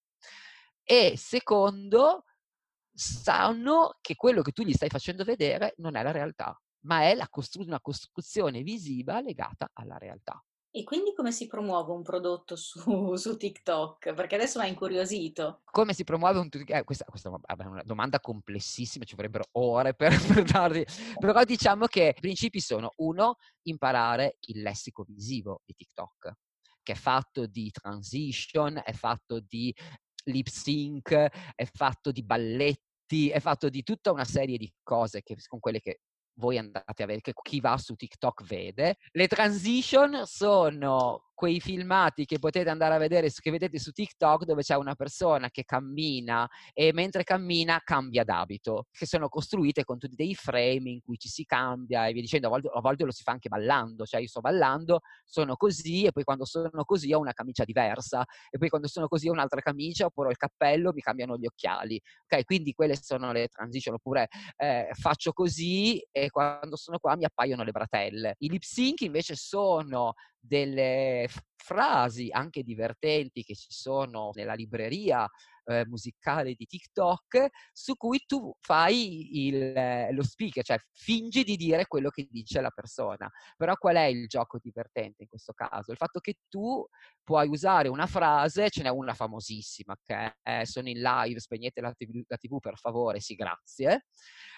E 0.85 1.15
secondo, 1.17 2.25
sanno 2.93 3.97
che 4.01 4.15
quello 4.17 4.43
che 4.43 4.53
tu 4.53 4.63
gli 4.65 4.73
stai 4.73 4.89
facendo 4.89 5.25
vedere 5.25 5.75
non 5.79 5.97
è 5.97 6.03
la 6.03 6.11
realtà, 6.11 6.59
ma 6.85 7.03
è 7.09 7.17
costru- 7.29 7.67
una 7.67 7.81
costruzione 7.81 8.63
visiva 8.63 9.21
legata 9.21 9.71
alla 9.75 9.99
realtà. 9.99 10.43
E 10.75 10.85
quindi 10.85 11.13
come 11.13 11.33
si 11.33 11.47
promuove 11.49 11.93
un 11.93 12.03
prodotto 12.03 12.57
su, 12.57 12.81
su 13.17 13.37
TikTok? 13.37 14.15
Perché 14.15 14.37
adesso 14.37 14.59
mi 14.59 14.65
ha 14.65 14.69
incuriosito. 14.69 15.61
Come 15.71 15.93
si 15.93 16.03
promuove 16.03 16.39
un 16.39 16.49
TikTok? 16.49 16.79
Eh, 16.79 16.85
questa, 16.85 17.05
questa, 17.05 17.29
è 17.29 17.63
una 17.65 17.83
domanda 17.85 18.21
complessissima, 18.21 19.05
ci 19.05 19.15
vorrebbero 19.15 19.45
ore 19.53 19.93
per, 19.95 20.19
per 20.27 20.45
darvi. 20.45 20.83
Però 21.19 21.45
diciamo 21.45 21.85
che 21.87 22.15
i 22.17 22.21
principi 22.21 22.59
sono, 22.59 22.91
uno, 22.97 23.37
imparare 23.65 24.39
il 24.47 24.63
lessico 24.63 25.05
visivo 25.07 25.61
di 25.67 25.75
TikTok, 25.75 26.33
che 26.83 26.93
è 26.93 26.97
fatto 26.97 27.47
di 27.47 27.71
transition, 27.71 28.81
è 28.83 28.95
fatto 28.95 29.41
di 29.41 29.75
lip 30.25 30.47
sync, 30.47 31.13
è 31.55 31.65
fatto 31.71 32.11
di 32.11 32.25
balletti, 32.25 33.29
è 33.29 33.41
fatto 33.41 33.69
di 33.69 33.83
tutta 33.83 34.11
una 34.11 34.25
serie 34.25 34.57
di 34.57 34.73
cose 34.83 35.21
che, 35.21 35.37
con 35.47 35.61
quelle 35.61 35.81
che 35.81 36.01
voi 36.35 36.59
andate 36.59 37.03
a 37.03 37.07
vedere, 37.07 37.21
che 37.21 37.33
chi 37.43 37.61
va 37.61 37.77
su 37.77 37.95
TikTok 37.95 38.45
vede. 38.45 38.97
Le 39.13 39.27
transition 39.27 40.23
sono 40.25 41.32
quei 41.43 41.59
filmati 41.59 42.25
che 42.25 42.39
potete 42.39 42.71
andare 42.71 42.95
a 42.95 42.99
vedere, 42.99 43.29
che 43.29 43.51
vedete 43.51 43.77
su 43.81 43.91
TikTok, 43.91 44.45
dove 44.45 44.63
c'è 44.63 44.77
una 44.77 44.95
persona 44.95 45.51
che 45.51 45.65
cammina 45.65 46.49
e 46.73 46.93
mentre 46.93 47.25
cammina 47.25 47.81
cambia 47.83 48.23
d'abito, 48.23 48.87
che 48.93 49.07
sono 49.07 49.29
costruite 49.29 49.83
con 49.83 49.99
tutti 49.99 50.15
dei 50.15 50.37
frame 50.37 50.91
in 50.91 51.01
cui 51.01 51.19
ci 51.19 51.29
si 51.29 51.45
cambia 51.45 52.07
e 52.07 52.13
via 52.13 52.21
dicendo, 52.21 52.47
a 52.47 52.51
volte, 52.51 52.71
a 52.73 52.81
volte 52.81 53.05
lo 53.05 53.11
si 53.11 53.25
fa 53.25 53.33
anche 53.33 53.49
ballando, 53.49 54.05
cioè 54.05 54.21
io 54.21 54.29
sto 54.29 54.39
ballando, 54.39 55.01
sono 55.25 55.57
così 55.57 56.05
e 56.05 56.13
poi 56.13 56.23
quando 56.23 56.45
sono 56.45 56.85
così 56.85 57.13
ho 57.13 57.19
una 57.19 57.33
camicia 57.33 57.65
diversa 57.65 58.25
e 58.49 58.57
poi 58.57 58.69
quando 58.69 58.87
sono 58.87 59.09
così 59.09 59.29
ho 59.29 59.33
un'altra 59.33 59.61
camicia 59.61 60.05
oppure 60.07 60.29
ho 60.29 60.31
il 60.31 60.37
cappello, 60.37 60.93
mi 60.93 61.01
cambiano 61.01 61.37
gli 61.37 61.47
occhiali. 61.47 62.01
Ok, 62.23 62.45
quindi 62.45 62.73
quelle 62.73 62.95
sono 62.95 63.33
le 63.33 63.49
transition, 63.49 63.95
oppure 63.95 64.29
eh, 64.59 64.91
faccio 64.93 65.33
così 65.33 66.01
e 66.13 66.31
quando 66.31 66.77
sono 66.77 67.01
qua 67.01 67.17
mi 67.17 67.25
appaiono 67.25 67.65
le 67.65 67.73
bratelle. 67.73 68.37
I 68.39 68.49
lip 68.49 68.63
sync 68.63 69.01
invece 69.01 69.35
sono 69.35 70.15
delle 70.43 71.29
frasi 71.63 72.29
anche 72.31 72.65
divertenti 72.65 73.45
che 73.45 73.55
ci 73.55 73.71
sono 73.71 74.31
nella 74.35 74.55
libreria 74.55 75.29
eh, 75.65 75.87
musicale 75.87 76.55
di 76.55 76.67
TikTok 76.67 77.47
su 77.73 77.95
cui 77.95 78.25
tu 78.27 78.53
fai 78.61 79.47
il, 79.47 80.09
lo 80.11 80.25
speaker, 80.25 80.65
cioè 80.65 80.79
fingi 80.93 81.45
di 81.45 81.57
dire 81.57 81.87
quello 81.87 82.11
che 82.11 82.27
dice 82.29 82.61
la 82.61 82.71
persona. 82.71 83.31
Però 83.57 83.77
qual 83.77 83.97
è 83.97 84.05
il 84.05 84.27
gioco 84.27 84.59
divertente 84.61 85.23
in 85.23 85.29
questo 85.29 85.53
caso? 85.53 85.93
Il 85.93 85.97
fatto 85.97 86.19
che 86.19 86.35
tu 86.49 86.85
puoi 87.23 87.49
usare 87.49 87.89
una 87.89 88.07
frase, 88.07 88.69
ce 88.69 88.83
n'è 88.83 88.89
una 88.89 89.15
famosissima 89.15 89.95
che 90.03 90.39
è 90.43 90.65
sono 90.65 90.89
in 90.89 91.01
live, 91.01 91.39
spegnete 91.39 91.81
la 91.81 91.93
TV, 91.93 92.23
la 92.27 92.37
TV 92.37 92.59
per 92.59 92.77
favore, 92.77 93.21
sì 93.21 93.35
grazie, 93.37 94.07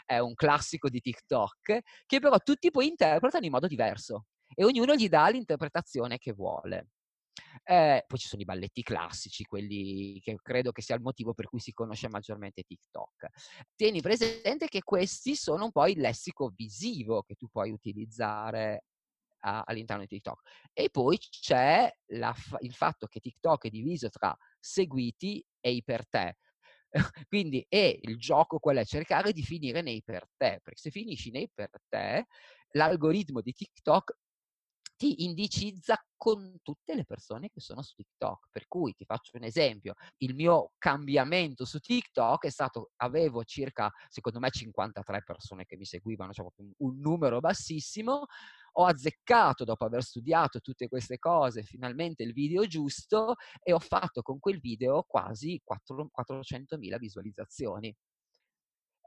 è 0.07 0.19
un 0.19 0.35
classico 0.35 0.89
di 0.89 1.01
TikTok, 1.01 1.81
che 2.07 2.19
però 2.19 2.39
tutti 2.39 2.71
poi 2.71 2.89
interpretano 2.89 3.45
in 3.45 3.51
modo 3.53 3.67
diverso 3.67 4.25
e 4.55 4.65
ognuno 4.65 4.95
gli 4.95 5.09
dà 5.09 5.29
l'interpretazione 5.29 6.19
che 6.19 6.33
vuole. 6.33 6.89
Eh, 7.65 8.05
poi 8.07 8.19
ci 8.19 8.29
sono 8.29 8.43
i 8.43 8.45
balletti 8.45 8.83
classici, 8.83 9.45
quelli 9.45 10.21
che 10.21 10.37
credo 10.43 10.71
che 10.71 10.83
sia 10.83 10.95
il 10.95 11.01
motivo 11.01 11.35
per 11.35 11.47
cui 11.47 11.61
si 11.61 11.73
conosce 11.73 12.09
maggiormente 12.09 12.63
TikTok. 12.63 13.27
Tieni 13.75 14.01
presente 14.01 14.69
che 14.69 14.83
questi 14.83 15.35
sono 15.35 15.65
un 15.65 15.73
po' 15.73 15.87
il 15.87 15.99
lessico 15.99 16.53
visivo 16.55 17.23
che 17.23 17.35
tu 17.35 17.49
puoi 17.49 17.71
utilizzare 17.71 18.85
a, 19.41 19.63
all'interno 19.65 20.03
di 20.03 20.09
TikTok. 20.09 20.41
E 20.73 20.91
poi 20.91 21.19
c'è 21.19 21.91
la, 22.13 22.35
il 22.61 22.75
fatto 22.75 23.07
che 23.07 23.21
TikTok 23.21 23.67
è 23.67 23.71
diviso 23.71 24.09
tra 24.09 24.37
seguiti 24.59 25.45
e 25.61 25.71
iper 25.73 26.09
te. 26.09 26.37
Quindi 27.27 27.65
è 27.69 27.99
il 28.03 28.19
gioco 28.19 28.59
quello 28.59 28.81
è 28.81 28.85
cercare 28.85 29.33
di 29.33 29.43
finire 29.43 29.83
nei 29.83 30.03
per 30.03 30.29
te, 30.37 30.61
perché 30.63 30.81
se 30.81 30.91
finisci 30.91 31.31
nei 31.31 31.51
per 31.53 31.71
te, 31.89 32.27
l'algoritmo 32.71 33.41
di 33.41 33.53
TikTok 33.53 34.17
ti 35.05 35.25
indicizza 35.25 36.03
con 36.17 36.61
tutte 36.63 36.95
le 36.95 37.05
persone 37.05 37.51
che 37.51 37.61
sono 37.61 37.83
su 37.83 37.93
TikTok. 37.95 38.49
Per 38.51 38.67
cui 38.67 38.95
ti 38.95 39.05
faccio 39.05 39.37
un 39.37 39.45
esempio, 39.45 39.93
il 40.23 40.35
mio 40.35 40.73
cambiamento 40.79 41.67
su 41.67 41.79
TikTok 41.79 42.47
è 42.47 42.51
stato, 42.51 42.93
avevo 42.97 43.45
circa, 43.45 43.93
secondo 44.09 44.39
me, 44.39 44.49
53 44.49 45.23
persone 45.23 45.67
che 45.67 45.77
mi 45.77 45.85
seguivano, 45.85 46.33
cioè 46.33 46.47
un, 46.57 46.99
numero 46.99 47.41
bassissimo, 47.41 48.25
ho 48.77 48.87
azzeccato 48.87 49.65
dopo 49.65 49.85
aver 49.85 50.03
studiato 50.03 50.61
tutte 50.61 50.89
queste 50.89 51.19
cose 51.19 51.63
finalmente 51.65 52.23
il 52.23 52.33
video 52.33 52.67
giusto 52.67 53.35
e 53.63 53.75
ho 53.75 53.79
fatto 53.79 54.23
con 54.23 54.39
quel 54.39 54.59
video 54.59 55.05
quasi 55.07 55.61
4, 55.63 56.11
400.000 56.19 56.97
visualizzazioni. 56.97 57.95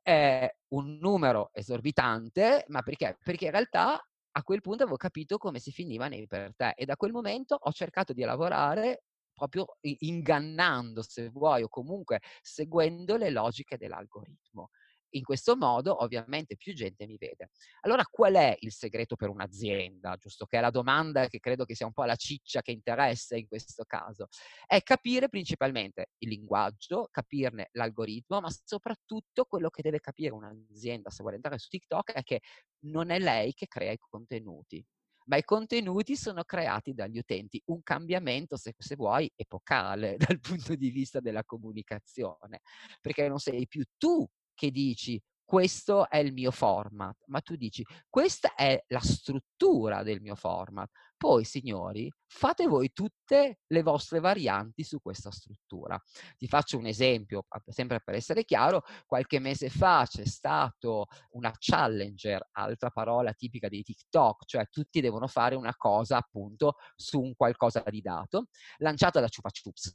È 0.03 0.47
un 0.73 0.97
numero 1.01 1.49
esorbitante, 1.53 2.65
ma 2.67 2.83
perché? 2.83 3.17
Perché 3.23 3.45
in 3.45 3.51
realtà 3.51 3.99
a 4.37 4.43
quel 4.43 4.61
punto 4.61 4.83
avevo 4.83 4.97
capito 4.97 5.37
come 5.37 5.59
si 5.59 5.71
finiva 5.71 6.07
nei 6.07 6.27
per 6.27 6.53
te 6.55 6.73
e 6.75 6.85
da 6.85 6.95
quel 6.95 7.11
momento 7.11 7.55
ho 7.59 7.71
cercato 7.71 8.13
di 8.13 8.21
lavorare 8.23 9.03
proprio 9.33 9.65
ingannando, 9.81 11.01
se 11.03 11.29
vuoi, 11.29 11.61
o 11.63 11.69
comunque 11.69 12.21
seguendo 12.41 13.17
le 13.17 13.29
logiche 13.29 13.77
dell'algoritmo. 13.77 14.69
In 15.11 15.23
questo 15.23 15.55
modo 15.55 16.03
ovviamente 16.03 16.55
più 16.57 16.73
gente 16.73 17.05
mi 17.07 17.17
vede. 17.17 17.49
Allora 17.81 18.03
qual 18.05 18.33
è 18.33 18.55
il 18.59 18.71
segreto 18.71 19.15
per 19.15 19.29
un'azienda? 19.29 20.15
Giusto 20.17 20.45
che 20.45 20.57
è 20.57 20.61
la 20.61 20.69
domanda 20.69 21.27
che 21.27 21.39
credo 21.39 21.65
che 21.65 21.75
sia 21.75 21.85
un 21.85 21.93
po' 21.93 22.03
la 22.03 22.15
ciccia 22.15 22.61
che 22.61 22.71
interessa 22.71 23.35
in 23.35 23.47
questo 23.47 23.83
caso. 23.85 24.27
È 24.65 24.81
capire 24.81 25.29
principalmente 25.29 26.11
il 26.19 26.29
linguaggio, 26.29 27.07
capirne 27.11 27.69
l'algoritmo, 27.73 28.41
ma 28.41 28.49
soprattutto 28.63 29.45
quello 29.45 29.69
che 29.69 29.81
deve 29.81 29.99
capire 29.99 30.33
un'azienda 30.33 31.09
se 31.09 31.21
vuole 31.21 31.35
andare 31.35 31.57
su 31.57 31.69
TikTok 31.69 32.11
è 32.11 32.23
che 32.23 32.41
non 32.85 33.09
è 33.09 33.19
lei 33.19 33.53
che 33.53 33.67
crea 33.67 33.91
i 33.91 33.97
contenuti 33.97 34.85
ma 35.27 35.37
i 35.37 35.43
contenuti 35.43 36.15
sono 36.15 36.43
creati 36.43 36.93
dagli 36.93 37.17
utenti, 37.17 37.61
un 37.65 37.83
cambiamento, 37.83 38.57
se, 38.57 38.73
se, 38.77 38.95
vuoi, 38.95 39.29
epocale 39.35 40.15
dal 40.35 40.39
punto 40.39 40.75
di 40.75 40.89
vista 40.89 41.19
della 41.19 41.43
comunicazione, 41.43 42.61
perché 43.01 43.27
non 43.27 43.39
sei 43.39 43.67
più 43.67 43.83
tu 43.97 44.25
che 44.57 44.71
dici 44.71 45.21
questo 45.47 46.09
è 46.09 46.17
il 46.17 46.33
mio 46.33 46.51
format, 46.51 47.23
ma 47.27 47.39
tu 47.39 47.55
dici 47.55 47.81
questa 48.09 48.53
è 48.53 48.83
la 48.87 48.99
struttura 48.99 50.03
del 50.03 50.19
mio 50.19 50.35
format. 50.35 50.89
Poi, 51.15 51.45
signori, 51.45 52.11
fate 52.25 52.67
voi 52.67 52.91
tutte 52.91 53.59
le 53.65 53.81
vostre 53.81 54.19
varianti 54.19 54.83
su 54.83 54.99
questa 54.99 55.31
struttura. 55.31 55.97
Ti 56.35 56.47
faccio 56.47 56.77
un 56.77 56.85
esempio, 56.85 57.45
sempre 57.67 58.01
per 58.01 58.15
essere 58.15 58.43
chiaro, 58.43 58.83
qualche 59.05 59.39
mese 59.39 59.69
fa 59.69 60.05
c'è 60.05 60.25
stato 60.25 61.05
una 61.31 61.53
challenger, 61.57 62.49
altra 62.51 62.89
parola 62.89 63.31
tipica 63.31 63.69
di 63.69 63.83
TikTok, 63.83 64.43
cioè 64.45 64.67
tutti 64.69 64.99
devono 64.99 65.27
fare 65.27 65.55
una 65.55 65.73
cosa 65.77 66.17
appunto 66.17 66.75
su 66.97 67.21
un 67.21 67.33
qualcosa 67.35 67.81
di 67.87 68.01
dato, 68.01 68.47
lanciata 68.79 69.21
da 69.21 69.29
Chupa 69.29 69.49
Chups, 69.49 69.93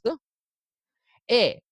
e 1.25 1.63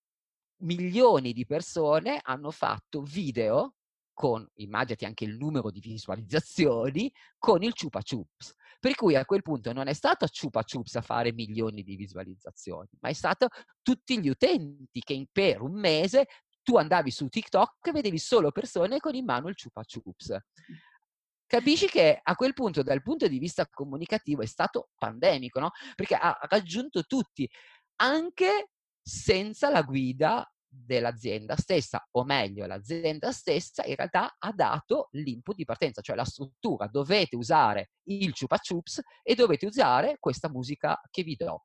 milioni 0.61 1.33
di 1.33 1.45
persone 1.45 2.19
hanno 2.21 2.51
fatto 2.51 3.01
video 3.01 3.75
con, 4.13 4.47
immaginati 4.55 5.05
anche 5.05 5.23
il 5.25 5.35
numero 5.35 5.71
di 5.71 5.79
visualizzazioni, 5.79 7.11
con 7.37 7.63
il 7.63 7.73
Chupa 7.73 8.01
Chups. 8.01 8.53
Per 8.79 8.95
cui 8.95 9.15
a 9.15 9.25
quel 9.25 9.41
punto 9.41 9.73
non 9.73 9.87
è 9.87 9.93
stato 9.93 10.27
Chupa 10.27 10.63
Chups 10.63 10.95
a 10.95 11.01
fare 11.01 11.33
milioni 11.33 11.83
di 11.83 11.95
visualizzazioni, 11.95 12.89
ma 12.99 13.09
è 13.09 13.13
stato 13.13 13.47
tutti 13.81 14.19
gli 14.19 14.29
utenti 14.29 15.01
che 15.01 15.13
in, 15.13 15.25
per 15.31 15.61
un 15.61 15.73
mese 15.73 16.27
tu 16.63 16.77
andavi 16.77 17.09
su 17.11 17.27
TikTok 17.27 17.87
e 17.87 17.91
vedevi 17.91 18.17
solo 18.19 18.51
persone 18.51 18.99
con 18.99 19.15
in 19.15 19.25
mano 19.25 19.49
il 19.49 19.55
Chupa 19.55 19.83
Chups. 19.83 20.37
Capisci 21.45 21.87
che 21.87 22.19
a 22.21 22.35
quel 22.35 22.53
punto, 22.53 22.81
dal 22.81 23.01
punto 23.01 23.27
di 23.27 23.37
vista 23.37 23.67
comunicativo, 23.67 24.41
è 24.41 24.45
stato 24.45 24.89
pandemico, 24.97 25.59
no? 25.59 25.71
Perché 25.95 26.15
ha 26.15 26.37
raggiunto 26.49 27.03
tutti, 27.03 27.49
anche 27.97 28.69
senza 29.11 29.69
la 29.69 29.81
guida 29.81 30.49
dell'azienda 30.73 31.57
stessa, 31.57 32.07
o 32.11 32.23
meglio, 32.23 32.65
l'azienda 32.65 33.33
stessa 33.33 33.83
in 33.85 33.95
realtà 33.95 34.37
ha 34.39 34.51
dato 34.53 35.09
l'input 35.11 35.55
di 35.55 35.65
partenza, 35.65 36.01
cioè 36.01 36.15
la 36.15 36.23
struttura. 36.23 36.87
Dovete 36.87 37.35
usare 37.35 37.91
il 38.03 38.33
Chupa 38.33 38.57
Chups 38.57 39.01
e 39.21 39.35
dovete 39.35 39.65
usare 39.65 40.15
questa 40.17 40.49
musica 40.49 40.97
che 41.09 41.23
vi 41.23 41.35
do. 41.35 41.61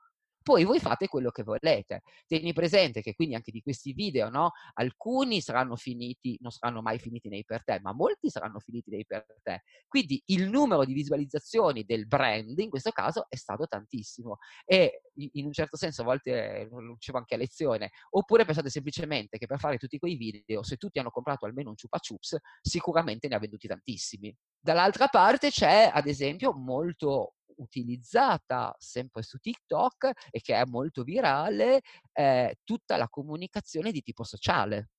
Poi 0.47 0.63
voi 0.63 0.79
fate 0.79 1.09
quello 1.09 1.33
che 1.33 1.43
volete. 1.43 2.03
Tieni 2.25 2.53
presente 2.53 3.03
che 3.03 3.15
quindi 3.17 3.35
anche 3.35 3.51
di 3.51 3.61
questi 3.61 3.93
video, 3.93 4.29
no? 4.29 4.53
Alcuni 4.75 5.41
saranno 5.41 5.75
finiti, 5.75 6.37
non 6.41 6.53
saranno 6.53 6.83
mai 6.83 7.01
finiti 7.01 7.29
nei 7.29 7.45
per 7.45 7.65
te, 7.65 7.81
ma 7.83 7.93
molti 7.93 8.31
saranno 8.31 8.61
finiti 8.61 8.89
nei 8.91 9.05
per 9.05 9.27
te. 9.43 9.63
Quindi 9.89 10.23
il 10.27 10.49
numero 10.49 10.85
di 10.85 10.93
visualizzazioni 10.93 11.83
del 11.83 12.07
brand 12.07 12.57
in 12.61 12.71
questo 12.71 12.93
caso 12.93 13.27
è 13.29 13.35
stato 13.35 13.67
tantissimo. 13.67 14.37
E 14.65 15.01
in 15.33 15.47
un 15.47 15.53
certo 15.53 15.77
senso 15.77 16.03
a 16.03 16.05
volte 16.05 16.69
lo 16.71 16.95
dicevo 16.95 17.19
anche 17.19 17.35
a 17.35 17.39
lezione, 17.39 17.91
oppure 18.11 18.45
pensate 18.45 18.71
semplicemente 18.71 19.39
che 19.39 19.47
per 19.47 19.59
fare 19.59 19.79
tutti 19.79 19.99
quei 19.99 20.15
video, 20.15 20.63
se 20.63 20.77
tutti 20.77 21.01
hanno 21.01 21.11
comprato 21.11 21.47
almeno 21.47 21.71
un 21.71 21.75
Chupa 21.75 21.99
Chups, 21.99 22.37
sicuramente 22.61 23.27
ne 23.27 23.35
ha 23.35 23.41
venduti 23.41 23.67
tantissimi. 23.67 24.33
Dall'altra 24.61 25.09
parte 25.09 25.51
c'è, 25.51 25.91
ad 25.93 26.07
esempio, 26.07 26.53
molto 26.53 27.35
utilizzata 27.57 28.75
sempre 28.79 29.23
su 29.23 29.39
TikTok 29.39 30.11
e 30.31 30.41
che 30.41 30.55
è 30.55 30.65
molto 30.65 31.03
virale, 31.03 31.81
eh, 32.13 32.57
tutta 32.65 32.97
la 32.97 33.09
comunicazione 33.09 33.93
di 33.93 34.03
tipo 34.03 34.25
sociale. 34.25 34.91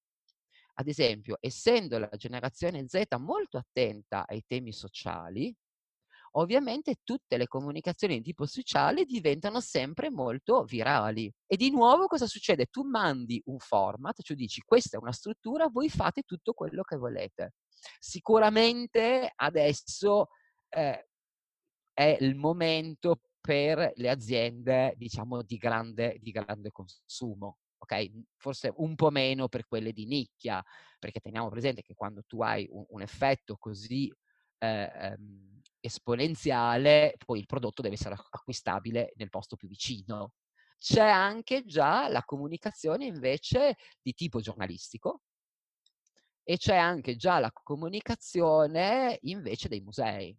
Ad 0.79 0.87
esempio, 0.87 1.37
essendo 1.39 1.97
la 1.97 2.09
generazione 2.15 2.87
Z 2.87 3.03
molto 3.17 3.57
attenta 3.57 4.25
ai 4.27 4.43
temi 4.45 4.71
sociali, 4.71 5.55
ovviamente 6.37 6.97
tutte 7.03 7.37
le 7.37 7.47
comunicazioni 7.47 8.17
di 8.17 8.23
tipo 8.23 8.45
sociale 8.45 9.05
diventano 9.05 9.59
sempre 9.59 10.09
molto 10.09 10.63
virali. 10.63 11.31
E 11.47 11.55
di 11.57 11.71
nuovo 11.71 12.05
cosa 12.07 12.27
succede? 12.27 12.67
Tu 12.67 12.83
mandi 12.83 13.41
un 13.45 13.57
format, 13.59 14.21
cioè 14.21 14.37
dici 14.37 14.61
questa 14.61 14.97
è 14.97 15.01
una 15.01 15.11
struttura, 15.11 15.67
voi 15.67 15.89
fate 15.89 16.21
tutto 16.23 16.53
quello 16.53 16.83
che 16.83 16.97
volete. 16.97 17.53
Sicuramente 17.99 19.31
adesso 19.35 20.27
eh, 20.69 21.06
è 21.97 22.15
il 22.19 22.35
momento 22.35 23.21
per 23.41 23.91
le 23.95 24.09
aziende, 24.11 24.93
diciamo, 24.97 25.41
di 25.41 25.57
grande, 25.57 26.19
di 26.21 26.29
grande 26.29 26.69
consumo. 26.69 27.57
Ok, 27.79 28.11
forse 28.35 28.71
un 28.77 28.93
po' 28.93 29.09
meno 29.09 29.47
per 29.47 29.65
quelle 29.65 29.91
di 29.93 30.05
nicchia, 30.05 30.63
perché 30.99 31.19
teniamo 31.19 31.49
presente 31.49 31.81
che 31.81 31.95
quando 31.95 32.21
tu 32.27 32.43
hai 32.43 32.67
un, 32.69 32.85
un 32.89 33.01
effetto 33.01 33.57
così 33.57 34.13
eh, 34.59 34.91
ehm, 34.93 35.59
esponenziale, 35.79 37.15
poi 37.25 37.39
il 37.39 37.47
prodotto 37.47 37.81
deve 37.81 37.95
essere 37.95 38.15
acquistabile 38.29 39.13
nel 39.15 39.29
posto 39.29 39.55
più 39.55 39.67
vicino. 39.67 40.33
C'è 40.77 41.01
anche 41.07 41.65
già 41.65 42.07
la 42.09 42.23
comunicazione 42.23 43.05
invece 43.05 43.75
di 44.03 44.13
tipo 44.13 44.39
giornalistico 44.39 45.21
e 46.43 46.57
c'è 46.57 46.75
anche 46.75 47.15
già 47.15 47.39
la 47.39 47.51
comunicazione 47.51 49.17
invece 49.23 49.67
dei 49.67 49.81
musei 49.81 50.37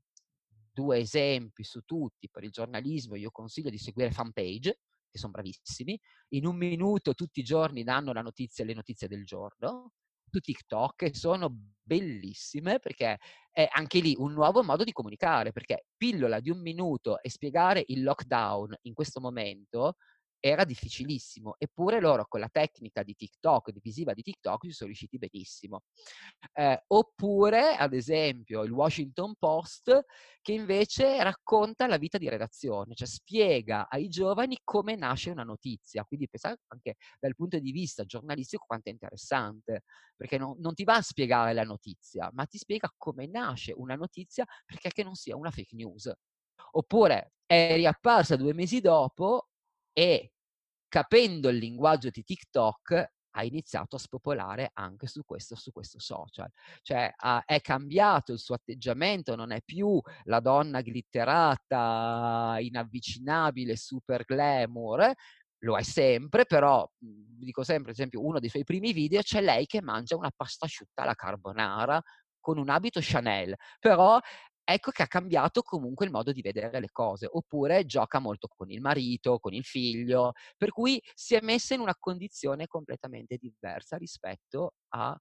due 0.78 0.98
esempi 0.98 1.64
su 1.64 1.80
tutti 1.80 2.28
per 2.30 2.44
il 2.44 2.50
giornalismo, 2.50 3.16
io 3.16 3.32
consiglio 3.32 3.68
di 3.68 3.78
seguire 3.78 4.12
fanpage, 4.12 4.78
che 5.10 5.18
sono 5.18 5.32
bravissimi, 5.32 5.98
in 6.34 6.46
un 6.46 6.56
minuto 6.56 7.14
tutti 7.14 7.40
i 7.40 7.42
giorni 7.42 7.82
danno 7.82 8.12
la 8.12 8.22
notizia, 8.22 8.64
le 8.64 8.74
notizie 8.74 9.08
del 9.08 9.24
giorno, 9.24 9.90
su 10.30 10.38
TikTok 10.38 11.16
sono 11.16 11.48
bellissime 11.82 12.78
perché 12.78 13.18
è 13.50 13.66
anche 13.72 13.98
lì 13.98 14.14
un 14.18 14.34
nuovo 14.34 14.62
modo 14.62 14.84
di 14.84 14.92
comunicare, 14.92 15.50
perché 15.50 15.86
pillola 15.96 16.38
di 16.38 16.50
un 16.50 16.60
minuto 16.60 17.20
e 17.20 17.28
spiegare 17.28 17.82
il 17.86 18.04
lockdown 18.04 18.76
in 18.82 18.94
questo 18.94 19.20
momento 19.20 19.96
era 20.40 20.64
difficilissimo, 20.64 21.56
eppure 21.58 22.00
loro 22.00 22.26
con 22.26 22.40
la 22.40 22.48
tecnica 22.48 23.02
di 23.02 23.14
TikTok, 23.14 23.70
di 23.70 23.80
visiva 23.82 24.12
di 24.12 24.22
TikTok, 24.22 24.64
ci 24.66 24.72
sono 24.72 24.88
riusciti 24.88 25.18
benissimo. 25.18 25.82
Eh, 26.52 26.84
oppure, 26.88 27.74
ad 27.74 27.92
esempio, 27.94 28.62
il 28.62 28.70
Washington 28.70 29.34
Post, 29.38 30.04
che 30.40 30.52
invece 30.52 31.22
racconta 31.22 31.86
la 31.86 31.96
vita 31.96 32.18
di 32.18 32.28
redazione, 32.28 32.94
cioè 32.94 33.06
spiega 33.06 33.88
ai 33.88 34.08
giovani 34.08 34.58
come 34.64 34.96
nasce 34.96 35.30
una 35.30 35.42
notizia. 35.44 36.04
Quindi 36.04 36.28
pensate 36.28 36.62
anche 36.68 36.96
dal 37.18 37.34
punto 37.34 37.58
di 37.58 37.72
vista 37.72 38.04
giornalistico 38.04 38.64
quanto 38.66 38.88
è 38.88 38.92
interessante, 38.92 39.82
perché 40.16 40.38
non, 40.38 40.56
non 40.58 40.74
ti 40.74 40.84
va 40.84 40.96
a 40.96 41.02
spiegare 41.02 41.52
la 41.52 41.64
notizia, 41.64 42.30
ma 42.32 42.44
ti 42.46 42.58
spiega 42.58 42.92
come 42.96 43.26
nasce 43.26 43.72
una 43.72 43.94
notizia 43.94 44.44
perché 44.64 45.02
non 45.02 45.14
sia 45.14 45.36
una 45.36 45.50
fake 45.50 45.74
news. 45.74 46.12
Oppure 46.72 47.32
è 47.46 47.74
riapparsa 47.76 48.36
due 48.36 48.52
mesi 48.52 48.80
dopo 48.80 49.48
e 49.98 50.30
capendo 50.86 51.48
il 51.48 51.56
linguaggio 51.56 52.08
di 52.10 52.22
TikTok 52.22 53.10
ha 53.32 53.42
iniziato 53.42 53.96
a 53.96 53.98
spopolare 53.98 54.70
anche 54.74 55.08
su 55.08 55.24
questo, 55.24 55.56
su 55.56 55.72
questo 55.72 55.98
social. 55.98 56.48
Cioè 56.82 57.12
ha, 57.16 57.42
è 57.44 57.60
cambiato 57.60 58.30
il 58.32 58.38
suo 58.38 58.54
atteggiamento, 58.54 59.34
non 59.34 59.50
è 59.50 59.60
più 59.60 60.00
la 60.24 60.38
donna 60.38 60.82
glitterata, 60.82 62.58
inavvicinabile, 62.60 63.74
super 63.74 64.22
glamour, 64.22 65.12
lo 65.62 65.76
è 65.76 65.82
sempre, 65.82 66.46
però 66.46 66.88
mhmm, 66.98 67.38
dico 67.40 67.64
sempre, 67.64 67.90
ad 67.90 67.96
esempio, 67.98 68.24
uno 68.24 68.38
dei 68.38 68.48
suoi 68.48 68.62
primi 68.62 68.92
video 68.92 69.20
c'è 69.20 69.40
lei 69.40 69.66
che 69.66 69.82
mangia 69.82 70.14
una 70.16 70.30
pasta 70.34 70.66
asciutta 70.66 71.02
alla 71.02 71.14
carbonara 71.14 72.00
con 72.38 72.56
un 72.56 72.68
abito 72.68 73.00
Chanel, 73.02 73.52
però 73.80 74.20
ecco 74.70 74.90
che 74.90 75.02
ha 75.02 75.06
cambiato 75.06 75.62
comunque 75.62 76.04
il 76.04 76.12
modo 76.12 76.30
di 76.30 76.42
vedere 76.42 76.78
le 76.78 76.90
cose, 76.92 77.26
oppure 77.30 77.86
gioca 77.86 78.18
molto 78.18 78.48
con 78.48 78.70
il 78.70 78.82
marito, 78.82 79.38
con 79.38 79.54
il 79.54 79.64
figlio, 79.64 80.32
per 80.58 80.72
cui 80.72 81.02
si 81.14 81.34
è 81.34 81.40
messa 81.40 81.72
in 81.72 81.80
una 81.80 81.96
condizione 81.98 82.66
completamente 82.66 83.38
diversa 83.38 83.96
rispetto 83.96 84.74
a 84.88 85.18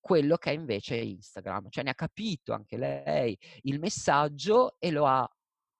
quello 0.00 0.36
che 0.36 0.50
è 0.50 0.54
invece 0.54 0.96
Instagram, 0.96 1.68
cioè 1.70 1.84
ne 1.84 1.90
ha 1.90 1.94
capito 1.94 2.52
anche 2.52 2.76
lei 2.76 3.38
il 3.62 3.78
messaggio 3.78 4.74
e 4.80 4.90
lo 4.90 5.06
ha 5.06 5.28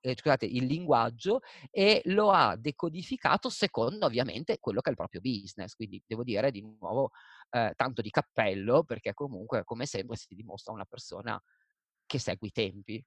eh, 0.00 0.14
scusate, 0.16 0.46
il 0.46 0.66
linguaggio 0.66 1.40
e 1.70 2.02
lo 2.04 2.31
ha 2.31 2.57
decodificato 2.57 3.48
secondo 3.50 4.07
ovviamente 4.07 4.59
quello 4.61 4.81
che 4.81 4.88
è 4.88 4.92
il 4.92 4.96
proprio 4.96 5.20
business. 5.20 5.74
Quindi 5.74 6.00
devo 6.07 6.22
dire 6.22 6.52
di 6.52 6.62
nuovo 6.62 7.11
eh, 7.50 7.72
tanto 7.74 8.00
di 8.00 8.11
cappello 8.11 8.85
perché 8.85 9.12
comunque 9.12 9.64
come 9.64 9.87
sempre 9.87 10.16
si 10.16 10.35
dimostra 10.37 10.72
una 10.72 10.85
persona 10.85 11.40
che 12.09 12.18
segue 12.18 12.49
i 12.49 12.51
tempi. 12.51 13.05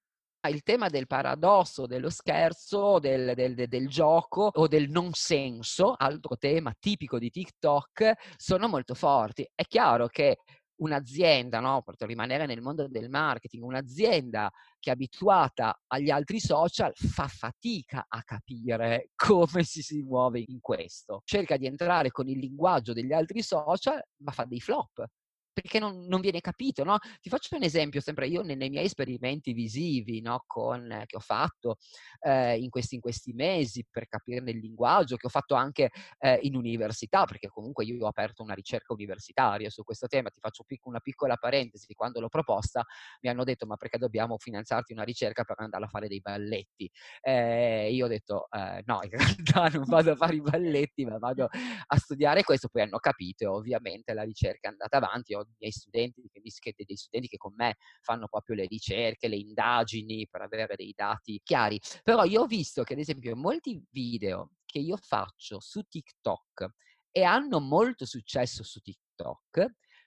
Il 0.50 0.64
tema 0.64 0.88
del 0.88 1.06
paradosso, 1.06 1.86
dello 1.86 2.10
scherzo, 2.10 2.98
del, 3.00 3.36
del, 3.36 3.68
del, 3.68 3.88
gioco 3.88 4.50
o 4.52 4.68
del 4.68 4.90
non 4.90 5.12
senso, 5.14 5.94
altro 5.96 6.36
tema 6.38 6.74
tipico 6.80 7.20
di 7.20 7.30
TikTok, 7.30 8.14
sono 8.38 8.68
molto 8.68 8.96
forti. 8.96 9.48
È 9.54 9.64
chiaro 9.66 10.08
che 10.08 10.38
un'azienda, 10.82 11.60
no, 11.60 11.84
per 11.84 11.96
rimanere 12.08 12.48
nel 12.48 12.62
mondo 12.62 12.88
del 12.88 13.10
marketing, 13.10 13.64
un'azienda 13.64 14.52
che 14.80 14.90
è 14.90 14.94
abituata 14.94 15.80
agli 15.88 16.10
altri 16.10 16.40
social 16.40 16.92
fa 16.96 17.28
fatica 17.28 18.06
a 18.08 18.24
capire 18.24 19.10
come 19.16 19.64
si 19.64 19.84
si 19.84 20.02
muove 20.02 20.44
in 20.44 20.60
questo. 20.60 21.22
Cerca 21.24 21.56
di 21.58 21.68
entrare 21.68 22.10
con 22.10 22.28
il 22.28 22.40
linguaggio 22.40 22.94
degli 22.94 23.14
altri 23.14 23.44
social, 23.44 24.02
ma 24.24 24.32
fa 24.32 24.46
dei 24.46 24.60
flop 24.60 25.06
perché 25.54 25.80
non, 25.80 26.06
non, 26.08 26.22
viene 26.22 26.40
capito, 26.40 26.84
no? 26.84 26.98
Ti 27.20 27.30
faccio 27.30 27.56
un 27.56 27.64
esempio, 27.64 28.00
sempre 28.02 28.28
io 28.28 28.42
nei, 28.42 28.56
nei 28.56 28.70
miei 28.70 28.86
esperimenti 28.86 29.54
visivi, 29.54 30.22
no, 30.22 30.44
con, 30.48 30.92
eh, 30.92 31.06
che 31.06 31.18
ho 31.18 31.20
fatto 31.20 31.78
eh, 32.22 32.58
in, 32.58 32.70
questi, 32.70 32.96
in, 32.96 33.02
questi, 33.02 33.34
mesi 33.34 33.86
per 33.90 34.08
capirne 34.08 34.52
il 34.52 34.60
linguaggio, 34.60 35.16
che 35.18 35.28
ho 35.28 35.30
fatto 35.30 35.56
anche 35.56 35.90
eh, 36.20 36.40
in 36.44 36.56
università, 36.56 37.26
perché 37.26 37.48
comunque 37.48 37.86
io 37.86 38.06
ho 38.06 38.08
aperto 38.08 38.44
una 38.44 38.54
ricerca 38.54 38.94
universitaria 38.94 39.70
su 39.70 39.84
questo 39.84 40.08
tema, 40.08 40.30
ti 40.30 40.40
faccio 40.40 40.64
pic- 40.64 40.86
una 40.86 41.00
piccola 41.00 41.36
parentesi, 41.36 41.94
quando 41.94 42.20
l'ho 42.20 42.30
proposta 42.30 42.84
mi 43.22 43.30
hanno 43.30 43.44
detto 43.44 43.66
ma 43.66 43.76
perché 43.76 43.98
dobbiamo 43.98 44.38
finanziarti 44.38 44.94
una 44.94 45.04
ricerca 45.04 45.44
per 45.44 45.60
andare 45.60 45.86
a 45.86 45.88
fare 45.88 46.08
dei 46.08 46.22
balletti? 46.22 46.90
Eh, 47.22 47.92
io 47.92 48.06
ho 48.06 48.10
detto 48.10 48.48
eh, 48.52 48.82
no, 48.86 49.00
in 49.04 49.10
realtà 49.66 49.68
non 49.78 49.84
vado 49.86 50.12
a 50.12 50.16
fare 50.16 50.36
i 50.36 50.42
balletti, 50.42 51.06
ma 51.06 51.18
vado 51.18 51.48
a 51.88 51.98
studiare 51.98 52.44
questo, 52.44 52.70
poi 52.70 52.84
hanno 52.84 53.00
capito 53.00 53.44
e 53.44 53.48
ovviamente 53.48 54.14
la 54.14 54.24
ricerca 54.24 54.70
è 54.70 54.72
andata 54.72 54.98
avanti, 54.98 55.34
ho 55.42 55.56
miei 55.60 55.72
studenti, 55.72 56.22
dei 56.32 56.96
studenti 56.96 57.28
che 57.28 57.38
con 57.38 57.54
me 57.56 57.76
fanno 58.02 58.28
proprio 58.28 58.56
le 58.56 58.66
ricerche, 58.66 59.28
le 59.28 59.38
indagini 59.38 60.28
per 60.30 60.42
avere 60.42 60.76
dei 60.76 60.94
dati 60.96 61.40
chiari. 61.44 61.80
Però 62.04 62.24
io 62.24 62.42
ho 62.42 62.48
visto 62.48 62.84
che 62.84 62.94
ad 62.94 63.00
esempio 63.00 63.36
molti 63.36 63.84
video 63.90 64.52
che 64.66 64.80
io 64.80 64.98
faccio 64.98 65.60
su 65.60 65.82
TikTok 65.84 66.70
e 67.12 67.24
hanno 67.24 67.60
molto 67.60 68.06
successo 68.06 68.64
su 68.64 68.80
TikTok, 68.80 69.66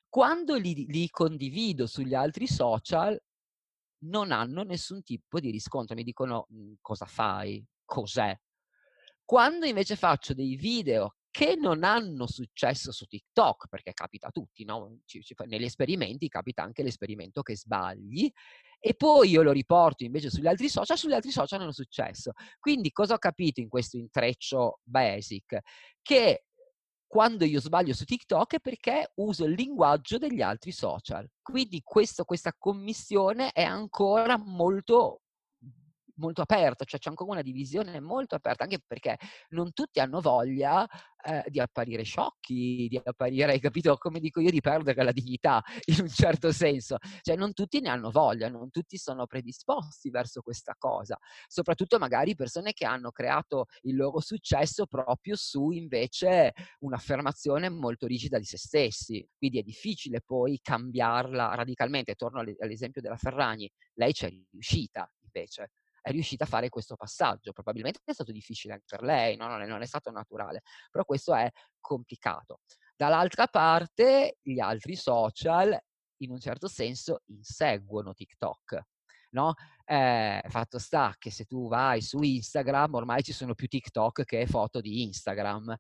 quando 0.08 0.56
li, 0.56 0.86
li 0.86 1.10
condivido 1.10 1.86
sugli 1.86 2.14
altri 2.14 2.46
social 2.46 3.20
non 4.04 4.32
hanno 4.32 4.62
nessun 4.62 5.02
tipo 5.02 5.40
di 5.40 5.50
riscontro, 5.50 5.94
mi 5.94 6.02
dicono 6.02 6.46
mhmm, 6.48 6.74
cosa 6.80 7.06
fai, 7.06 7.64
cos'è. 7.84 8.34
Quando 9.24 9.66
invece 9.66 9.96
faccio 9.96 10.34
dei 10.34 10.56
video 10.56 11.16
che 11.34 11.56
non 11.56 11.82
hanno 11.82 12.28
successo 12.28 12.92
su 12.92 13.06
TikTok, 13.06 13.66
perché 13.66 13.92
capita 13.92 14.28
a 14.28 14.30
tutti, 14.30 14.64
no? 14.64 15.00
ci, 15.04 15.20
ci, 15.20 15.34
negli 15.46 15.64
esperimenti 15.64 16.28
capita 16.28 16.62
anche 16.62 16.84
l'esperimento 16.84 17.42
che 17.42 17.56
sbagli, 17.56 18.30
e 18.78 18.94
poi 18.94 19.30
io 19.30 19.42
lo 19.42 19.50
riporto 19.50 20.04
invece 20.04 20.30
sugli 20.30 20.46
altri 20.46 20.68
social, 20.68 20.96
sugli 20.96 21.12
altri 21.12 21.32
social 21.32 21.60
hanno 21.60 21.72
successo. 21.72 22.34
Quindi 22.60 22.92
cosa 22.92 23.14
ho 23.14 23.18
capito 23.18 23.58
in 23.58 23.68
questo 23.68 23.96
intreccio 23.96 24.78
basic? 24.84 25.58
Che 26.00 26.44
quando 27.04 27.44
io 27.44 27.60
sbaglio 27.60 27.94
su 27.94 28.04
TikTok 28.04 28.54
è 28.54 28.60
perché 28.60 29.10
uso 29.14 29.44
il 29.44 29.54
linguaggio 29.54 30.18
degli 30.18 30.40
altri 30.40 30.70
social. 30.70 31.28
Quindi 31.42 31.80
questo, 31.82 32.22
questa 32.22 32.54
commissione 32.56 33.50
è 33.50 33.64
ancora 33.64 34.38
molto 34.38 35.22
molto 36.16 36.42
aperta, 36.42 36.84
cioè 36.84 37.00
c'è 37.00 37.08
ancora 37.08 37.32
una 37.32 37.42
divisione 37.42 38.00
molto 38.00 38.34
aperta, 38.34 38.64
anche 38.64 38.78
perché 38.86 39.16
non 39.50 39.72
tutti 39.72 40.00
hanno 40.00 40.20
voglia 40.20 40.86
eh, 41.24 41.44
di 41.48 41.60
apparire 41.60 42.02
sciocchi, 42.02 42.86
di 42.88 43.00
apparire, 43.02 43.52
hai 43.52 43.60
capito, 43.60 43.96
come 43.96 44.20
dico 44.20 44.40
io, 44.40 44.50
di 44.50 44.60
perdere 44.60 45.02
la 45.02 45.12
dignità 45.12 45.62
in 45.86 46.00
un 46.00 46.08
certo 46.08 46.52
senso. 46.52 46.98
Cioè 47.22 47.36
non 47.36 47.52
tutti 47.52 47.80
ne 47.80 47.88
hanno 47.88 48.10
voglia, 48.10 48.48
non 48.48 48.70
tutti 48.70 48.96
sono 48.98 49.26
predisposti 49.26 50.10
verso 50.10 50.42
questa 50.42 50.74
cosa, 50.78 51.18
soprattutto 51.46 51.98
magari 51.98 52.34
persone 52.34 52.72
che 52.72 52.84
hanno 52.84 53.10
creato 53.10 53.66
il 53.82 53.96
loro 53.96 54.20
successo 54.20 54.86
proprio 54.86 55.36
su 55.36 55.70
invece 55.70 56.52
un'affermazione 56.80 57.68
molto 57.70 58.06
rigida 58.06 58.38
di 58.38 58.44
se 58.44 58.58
stessi. 58.58 59.26
Quindi 59.36 59.58
è 59.58 59.62
difficile 59.62 60.20
poi 60.24 60.60
cambiarla 60.62 61.54
radicalmente. 61.54 62.14
Torno 62.14 62.40
all'esempio 62.40 63.00
della 63.00 63.16
Ferragni, 63.16 63.70
lei 63.94 64.12
c'è 64.12 64.28
riuscita 64.50 65.10
invece 65.22 65.70
è 66.04 66.10
riuscita 66.10 66.44
a 66.44 66.46
fare 66.46 66.68
questo 66.68 66.96
passaggio. 66.96 67.52
Probabilmente 67.52 68.00
è 68.04 68.12
stato 68.12 68.30
difficile 68.30 68.74
anche 68.74 68.84
per 68.86 69.02
lei, 69.02 69.36
no? 69.36 69.48
non, 69.48 69.62
è, 69.62 69.66
non 69.66 69.80
è 69.80 69.86
stato 69.86 70.10
naturale, 70.10 70.60
però 70.90 71.02
questo 71.04 71.34
è 71.34 71.50
complicato. 71.80 72.60
Dall'altra 72.94 73.46
parte, 73.46 74.36
gli 74.42 74.60
altri 74.60 74.96
social, 74.96 75.76
in 76.18 76.30
un 76.30 76.38
certo 76.38 76.68
senso, 76.68 77.22
inseguono 77.28 78.12
TikTok. 78.12 78.82
No? 79.30 79.54
Eh, 79.84 80.42
fatto 80.48 80.78
sta 80.78 81.14
che 81.18 81.30
se 81.30 81.46
tu 81.46 81.68
vai 81.68 82.02
su 82.02 82.20
Instagram 82.20 82.94
ormai 82.94 83.22
ci 83.22 83.32
sono 83.32 83.54
più 83.54 83.66
TikTok 83.66 84.24
che 84.24 84.46
foto 84.46 84.82
di 84.82 85.02
Instagram. 85.04 85.74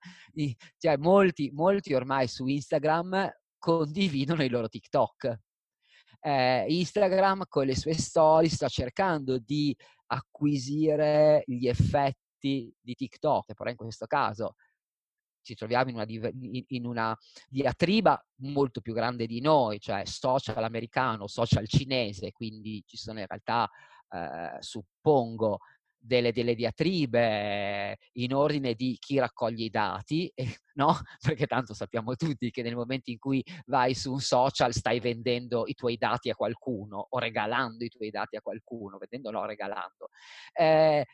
Cioè, 0.78 0.96
molti, 0.96 1.50
molti 1.52 1.92
ormai 1.92 2.28
su 2.28 2.46
Instagram 2.46 3.30
condividono 3.58 4.42
i 4.42 4.48
loro 4.48 4.68
TikTok. 4.68 5.38
Eh, 6.26 6.64
Instagram 6.68 7.44
con 7.48 7.66
le 7.66 7.76
sue 7.76 7.92
storie 7.92 8.48
sta 8.48 8.66
cercando 8.68 9.38
di 9.38 9.76
acquisire 10.06 11.42
gli 11.44 11.68
effetti 11.68 12.74
di 12.80 12.94
TikTok, 12.94 13.52
però 13.52 13.68
in 13.68 13.76
questo 13.76 14.06
caso 14.06 14.54
ci 15.42 15.54
troviamo 15.54 15.90
in 15.90 15.96
una, 15.96 16.30
in 16.68 16.86
una, 16.86 17.16
diatriba 17.48 18.18
molto 18.36 18.80
più 18.80 18.94
grande 18.94 19.26
di 19.26 19.42
noi, 19.42 19.78
cioè 19.78 20.06
social 20.06 20.64
americano, 20.64 21.26
social 21.26 21.68
cinese, 21.68 22.32
quindi 22.32 22.82
ci 22.86 22.96
sono 22.96 23.20
in 23.20 23.26
realtà, 23.26 23.68
eh, 24.08 24.56
suppongo, 24.60 25.58
delle, 26.04 26.32
delle, 26.32 26.54
diatribe 26.54 27.96
in 28.12 28.34
ordine 28.34 28.74
di 28.74 28.96
chi 28.98 29.18
raccoglie 29.18 29.64
i 29.64 29.70
dati, 29.70 30.30
eh, 30.34 30.58
no? 30.74 30.94
Perché 31.20 31.46
tanto 31.46 31.74
sappiamo 31.74 32.14
tutti 32.14 32.50
che 32.50 32.62
nel 32.62 32.76
momento 32.76 33.10
in 33.10 33.18
cui 33.18 33.42
vai 33.66 33.94
su 33.94 34.12
un 34.12 34.20
social 34.20 34.72
stai 34.72 35.00
vendendo 35.00 35.64
i 35.66 35.74
tuoi 35.74 35.96
dati 35.96 36.30
a 36.30 36.34
qualcuno 36.34 37.06
o 37.10 37.18
regalando 37.18 37.84
i 37.84 37.88
tuoi 37.88 38.10
dati 38.10 38.36
a 38.36 38.42
qualcuno, 38.42 38.98
vendendo 38.98 39.30
no, 39.30 39.46
regalando. 39.46 40.08
Eh, 40.52 41.04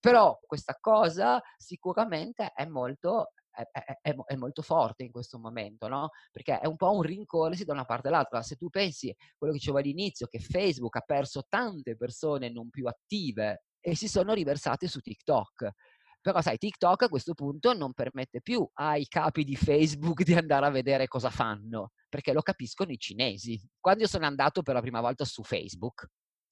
Però 0.00 0.38
questa 0.46 0.76
cosa 0.80 1.40
sicuramente 1.58 2.52
è 2.54 2.64
molto, 2.66 3.32
è, 3.50 3.62
è, 4.00 4.14
è, 4.24 4.34
molto 4.36 4.62
forte 4.62 5.04
in 5.04 5.10
questo 5.10 5.38
momento, 5.38 5.88
no? 5.88 6.08
Perché 6.32 6.58
è 6.58 6.66
un 6.66 6.76
po' 6.76 6.92
un 6.94 7.02
rincorrersi 7.02 7.64
da 7.64 7.74
una 7.74 7.84
parte 7.84 8.08
all'altra. 8.08 8.42
Se 8.42 8.56
tu 8.56 8.70
pensi, 8.70 9.14
quello 9.36 9.52
che 9.52 9.58
dicevo 9.58 9.78
all'inizio, 9.78 10.26
che 10.26 10.40
Facebook 10.40 10.96
ha 10.96 11.02
perso 11.02 11.44
tante 11.48 11.96
persone 11.96 12.50
non 12.50 12.70
più 12.70 12.86
attive 12.86 13.64
e 13.80 13.96
si 13.96 14.08
sono 14.08 14.32
riversate 14.34 14.86
su 14.88 15.00
TikTok. 15.00 15.70
Però 16.20 16.40
sai, 16.42 16.58
TikTok 16.58 17.04
a 17.04 17.08
questo 17.08 17.32
punto 17.32 17.72
non 17.72 17.94
permette 17.94 18.42
più 18.42 18.68
ai 18.74 19.06
capi 19.06 19.42
di 19.42 19.56
Facebook 19.56 20.22
di 20.24 20.34
andare 20.34 20.66
a 20.66 20.70
vedere 20.70 21.08
cosa 21.08 21.30
fanno, 21.30 21.92
perché 22.08 22.32
lo 22.32 22.42
capiscono 22.42 22.92
i 22.92 22.98
cinesi. 22.98 23.58
Quando 23.80 24.02
io 24.02 24.08
sono 24.08 24.26
andato 24.26 24.62
per 24.62 24.74
la 24.74 24.80
prima 24.80 25.00
volta 25.00 25.24
su 25.24 25.42
Facebook, 25.42 26.08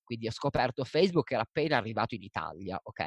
quindi 0.08 0.26
ho 0.26 0.30
scoperto 0.30 0.84
Facebook 0.84 1.26
che 1.26 1.34
era 1.34 1.42
appena 1.42 1.76
arrivato 1.76 2.14
in 2.14 2.22
Italia, 2.22 2.80
ok? 2.82 3.00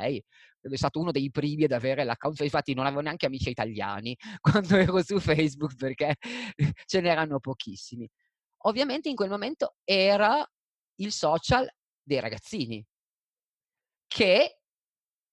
È 0.61 0.75
stato 0.75 0.99
uno 0.99 1.09
dei 1.09 1.31
primi 1.31 1.63
ad 1.63 1.71
avere 1.71 2.03
l'account, 2.03 2.41
infatti 2.41 2.75
non 2.75 2.85
avevo 2.85 3.01
neanche 3.01 3.25
amici 3.25 3.49
italiani 3.49 4.15
quando 4.39 4.75
ero 4.75 5.01
su 5.01 5.19
Facebook 5.19 5.75
perché 5.75 6.15
ce 6.85 7.01
n'erano 7.01 7.39
pochissimi. 7.39 8.07
Ovviamente 8.65 9.09
in 9.09 9.15
quel 9.15 9.31
momento 9.31 9.77
era 9.83 10.47
il 10.97 11.11
social 11.11 11.67
dei 12.03 12.19
ragazzini 12.19 12.85
che 14.13 14.57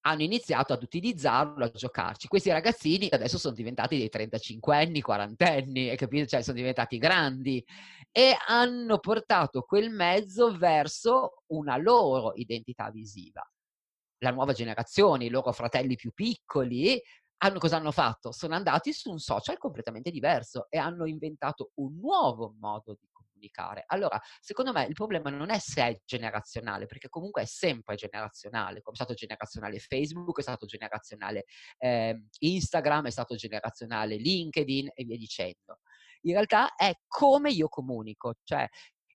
hanno 0.02 0.22
iniziato 0.22 0.72
ad 0.72 0.82
utilizzarlo, 0.84 1.64
a 1.64 1.70
giocarci. 1.70 2.28
Questi 2.28 2.50
ragazzini 2.50 3.08
adesso 3.10 3.36
sono 3.36 3.54
diventati 3.54 3.98
dei 3.98 4.08
35 4.08 4.76
anni, 4.76 5.00
40 5.00 5.46
anni, 5.46 5.96
capito? 5.96 6.26
Cioè 6.26 6.42
sono 6.42 6.56
diventati 6.56 6.96
grandi 6.98 7.64
e 8.12 8.36
hanno 8.46 8.98
portato 9.00 9.62
quel 9.62 9.90
mezzo 9.90 10.56
verso 10.56 11.42
una 11.48 11.76
loro 11.76 12.32
identità 12.36 12.88
visiva. 12.90 13.42
La 14.18 14.30
nuova 14.30 14.52
generazione, 14.52 15.24
i 15.24 15.30
loro 15.30 15.50
fratelli 15.50 15.96
più 15.96 16.12
piccoli, 16.12 17.02
hanno, 17.38 17.58
cosa 17.58 17.76
hanno 17.76 17.92
fatto? 17.92 18.30
Sono 18.30 18.54
andati 18.54 18.92
su 18.92 19.10
un 19.10 19.18
social 19.18 19.58
completamente 19.58 20.12
diverso 20.12 20.66
e 20.70 20.78
hanno 20.78 21.04
inventato 21.04 21.72
un 21.74 21.98
nuovo 21.98 22.54
modo 22.60 22.96
di 22.98 23.08
comunicare. 23.38 23.84
Allora, 23.86 24.20
secondo 24.40 24.72
me 24.72 24.84
il 24.84 24.94
problema 24.94 25.30
non 25.30 25.50
è 25.50 25.58
se 25.58 25.82
è 25.82 26.00
generazionale, 26.04 26.86
perché 26.86 27.08
comunque 27.08 27.42
è 27.42 27.46
sempre 27.46 27.94
generazionale, 27.94 28.82
come 28.82 28.96
è 28.96 28.98
stato 28.98 29.14
generazionale 29.14 29.78
Facebook, 29.78 30.38
è 30.38 30.42
stato 30.42 30.66
generazionale 30.66 31.44
eh, 31.78 32.24
Instagram, 32.40 33.06
è 33.06 33.10
stato 33.10 33.36
generazionale 33.36 34.16
LinkedIn 34.16 34.90
e 34.94 35.04
via 35.04 35.16
dicendo. 35.16 35.80
In 36.22 36.32
realtà 36.32 36.74
è 36.74 36.92
come 37.06 37.50
io 37.50 37.68
comunico, 37.68 38.34
cioè 38.42 38.68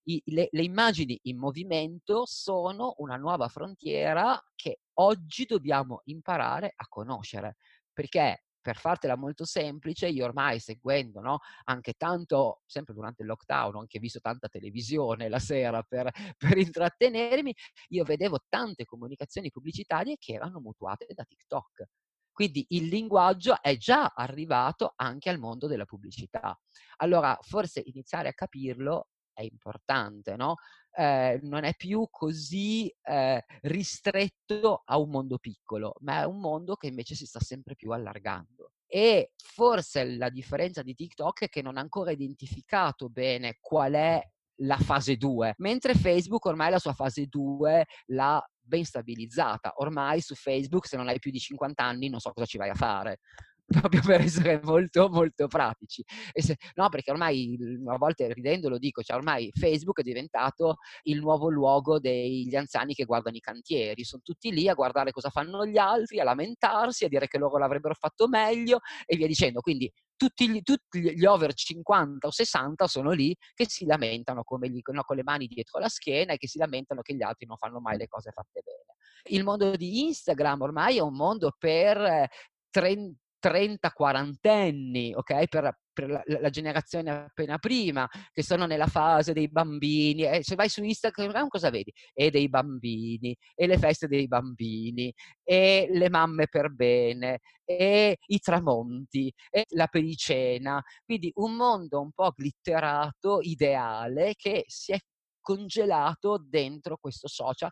i, 0.06 0.22
le, 0.26 0.48
le, 0.52 0.64
immagini 0.64 1.20
in 1.24 1.38
movimento 1.38 2.26
sono 2.26 2.94
una 2.98 3.16
nuova 3.18 3.48
frontiera 3.48 4.42
che 4.56 4.80
oggi 5.00 5.46
dobbiamo 5.46 6.02
imparare 6.06 6.74
a 6.76 6.88
conoscere, 6.88 7.58
perché 7.92 8.44
per 8.63 8.78
fartela 8.78 9.17
molto 9.17 9.43
semplice, 9.45 10.08
io 10.08 10.23
ormai 10.26 10.60
seguendo 10.60 11.19
no, 11.19 11.39
anche 11.65 11.93
tanto, 11.93 12.62
sempre 12.65 12.93
durante 12.93 13.21
il 13.21 13.28
lockdown, 13.28 13.76
ho 13.76 13.80
anche 13.80 13.99
visto 13.99 14.21
tanta 14.21 14.47
televisione 14.47 15.28
la 15.30 15.39
sera 15.39 15.84
per, 15.84 16.10
per 16.38 16.58
intrattenermi, 16.58 17.54
io 17.89 18.04
vedevo 18.06 18.39
tante 18.47 18.86
comunicazioni 18.86 19.52
pubblicitarie 19.52 20.15
che 20.17 20.34
erano 20.34 20.60
mutuate 20.62 21.08
da 21.13 21.26
TikTok. 21.26 21.84
Quindi 22.32 22.65
il 22.69 22.88
linguaggio 22.88 23.62
è 23.62 23.78
già 23.78 24.13
arrivato 24.15 24.93
anche 24.95 25.30
al 25.30 25.38
mondo 25.38 25.67
della 25.67 25.86
pubblicità. 25.86 26.58
Allora, 26.97 27.38
forse 27.41 27.84
iniziare 27.86 28.30
a 28.30 28.34
capirlo 28.34 29.10
è 29.34 29.43
importante, 29.43 30.36
no? 30.36 30.56
Eh, 30.96 31.40
non 31.42 31.64
è 31.64 31.74
più 31.76 32.08
così 32.12 32.94
eh, 33.04 33.44
ristretto 33.62 34.84
a 34.86 34.98
un 35.00 35.10
mondo 35.10 35.38
piccolo, 35.40 35.96
ma 36.02 36.22
è 36.22 36.26
un 36.26 36.40
mondo 36.40 36.76
che 36.76 36.88
invece 36.88 37.16
si 37.16 37.26
sta 37.26 37.40
sempre 37.40 37.76
più 37.76 37.92
allargando. 37.92 38.72
E 38.86 39.32
forse 39.38 40.06
la 40.18 40.30
differenza 40.30 40.84
di 40.84 40.94
TikTok 40.94 41.46
è 41.46 41.50
che 41.50 41.64
non 41.64 41.78
ha 41.78 41.82
ancora 41.82 42.12
identificato 42.12 43.10
bene 43.10 43.58
qual 43.60 43.94
è 43.94 44.22
la 44.58 44.78
fase 44.78 45.18
2, 45.18 45.56
mentre 45.58 45.96
Facebook 45.96 46.46
ormai 46.46 46.70
la 46.70 46.78
sua 46.78 46.94
fase 46.94 47.26
2 47.26 47.86
l'ha 48.08 48.44
ben 48.60 48.86
stabilizzata. 48.86 49.74
Ormai 49.78 50.22
su 50.22 50.36
Facebook 50.36 50.86
se 50.86 50.96
non 50.96 51.08
hai 51.08 51.18
più 51.18 51.32
di 51.32 51.40
50 51.40 51.84
anni 51.84 52.10
non 52.10 52.20
so 52.20 52.32
cosa 52.32 52.46
ci 52.46 52.58
vai 52.58 52.70
a 52.70 52.76
fare 52.76 53.20
proprio 53.65 54.02
per 54.02 54.21
essere 54.21 54.60
molto 54.63 55.10
molto 55.10 55.47
pratici. 55.47 56.04
Se, 56.34 56.58
no, 56.76 56.89
perché 56.89 57.12
ormai 57.12 57.58
a 57.86 57.97
volte 57.97 58.32
ridendo 58.34 58.69
lo 58.69 58.78
dico, 58.78 59.02
cioè 59.02 59.17
ormai 59.17 59.52
Facebook 59.54 59.99
è 59.99 60.04
diventato 60.04 60.78
il 61.04 61.19
nuovo 61.19 61.49
luogo 61.49 61.99
degli 61.99 62.56
anziani 62.56 62.93
che 62.93 63.06
guardano 63.06 63.36
i 63.38 63.41
cantieri, 63.41 64.04
sono 64.04 64.21
tutti 64.23 64.52
lì 64.52 64.67
a 64.67 64.73
guardare 64.73 65.12
cosa 65.12 65.30
fanno 65.30 65.65
gli 65.65 65.78
altri, 65.78 66.19
a 66.19 66.23
lamentarsi, 66.23 67.06
a 67.06 67.08
dire 67.10 67.28
che 67.28 67.38
loro 67.38 67.58
l'avrebbero 67.58 67.93
fatto 67.93 68.28
meglio 68.28 68.80
e 69.06 69.15
via 69.15 69.28
dicendo. 69.28 69.62
Quindi 69.62 69.91
tutti 70.15 70.49
gli, 70.49 70.62
tutti 70.62 70.99
gli 71.02 71.26
over 71.26 71.54
50 71.54 72.28
o 72.28 72.32
60 72.32 72.88
sono 72.88 73.12
lì 73.12 73.36
che 73.54 73.65
si 73.67 73.86
lamentano 73.86 74.43
gli, 74.62 74.82
no, 74.91 75.04
con 75.04 75.15
le 75.15 75.23
mani 75.23 75.47
dietro 75.47 75.80
la 75.80 75.89
schiena 75.89 76.34
e 76.34 76.38
che 76.38 76.47
si 76.47 76.58
lamentano 76.58 77.02
che 77.02 77.15
gli 77.15 77.23
altri 77.23 77.45
non 77.45 77.58
fanno 77.58 77.80
mai 77.80 77.97
le 77.97 78.08
cose 78.08 78.32
fatte 78.32 78.62
bene. 78.63 78.95
Il 79.38 79.43
mondo 79.43 79.76
di 79.76 80.02
Instagram 80.06 80.62
ormai 80.62 80.97
è 80.97 81.02
un 81.02 81.13
mondo 81.15 81.56
per 81.58 82.28
30 82.69 83.21
30-40 83.44 84.50
anni, 84.50 85.14
ok? 85.14 85.48
Per, 85.48 85.78
per 85.92 86.10
la, 86.10 86.24
la, 86.26 86.50
generazione 86.50 87.12
appena 87.12 87.58
prima, 87.58 88.08
che 88.32 88.42
sono 88.42 88.66
nella 88.66 88.88
fase 88.88 89.34
dei 89.34 89.50
bambini. 89.50 90.24
E 90.24 90.44
se 90.44 90.56
vai 90.56 90.70
su 90.70 90.84
Instagram 90.84 91.48
cosa 91.48 91.70
vedi? 91.70 91.92
E 92.14 92.30
dei 92.30 92.48
bambini, 92.48 93.36
e 93.54 93.68
le 93.68 93.78
feste 93.78 94.08
dei 94.08 94.28
bambini, 94.28 95.14
e 95.44 95.88
le 95.92 96.10
mamme 96.10 96.48
per 96.48 96.72
bene, 96.72 97.40
e 97.66 98.18
i 98.26 98.40
tramonti, 98.40 99.34
e 99.50 99.66
la 99.70 99.88
pericena. 99.88 100.82
Quindi 101.04 101.32
un 101.36 101.56
mondo 101.56 102.02
un 102.02 102.12
po' 102.12 102.34
glitterato, 102.36 103.40
ideale, 103.42 104.34
che 104.36 104.64
si 104.68 104.94
è 104.94 105.00
congelato 105.42 106.42
dentro 106.42 106.98
questo 106.98 107.28
social 107.28 107.70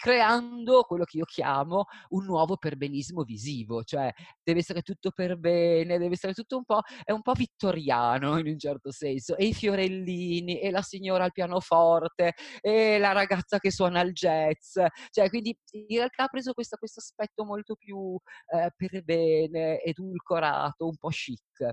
creando 0.00 0.84
quello 0.84 1.04
che 1.04 1.18
io 1.18 1.26
chiamo 1.26 1.84
un 2.10 2.24
nuovo 2.24 2.56
perbenismo 2.56 3.22
visivo, 3.22 3.84
cioè 3.84 4.10
deve 4.42 4.60
essere 4.60 4.80
tutto 4.80 5.10
per 5.10 5.36
bene, 5.36 5.98
deve 5.98 6.14
essere 6.14 6.32
tutto 6.32 6.56
un 6.56 6.64
po', 6.64 6.80
è 7.04 7.12
un 7.12 7.20
po' 7.20 7.34
vittoriano 7.34 8.38
in 8.38 8.46
un 8.46 8.58
certo 8.58 8.92
senso, 8.92 9.36
e 9.36 9.44
i 9.48 9.52
fiorellini, 9.52 10.58
e 10.58 10.70
la 10.70 10.80
signora 10.80 11.24
al 11.24 11.32
pianoforte, 11.32 12.32
e 12.62 12.96
la 12.98 13.12
ragazza 13.12 13.58
che 13.58 13.70
suona 13.70 14.00
il 14.00 14.12
jazz, 14.14 14.78
cioè 15.10 15.28
quindi 15.28 15.54
in 15.72 15.98
realtà 15.98 16.24
ha 16.24 16.28
preso 16.28 16.54
questo, 16.54 16.78
questo 16.78 17.00
aspetto 17.00 17.44
molto 17.44 17.74
più 17.74 18.18
eh, 18.54 18.70
per 18.74 19.02
bene, 19.04 19.82
edulcorato, 19.82 20.86
un 20.86 20.96
po' 20.96 21.08
chic. 21.10 21.68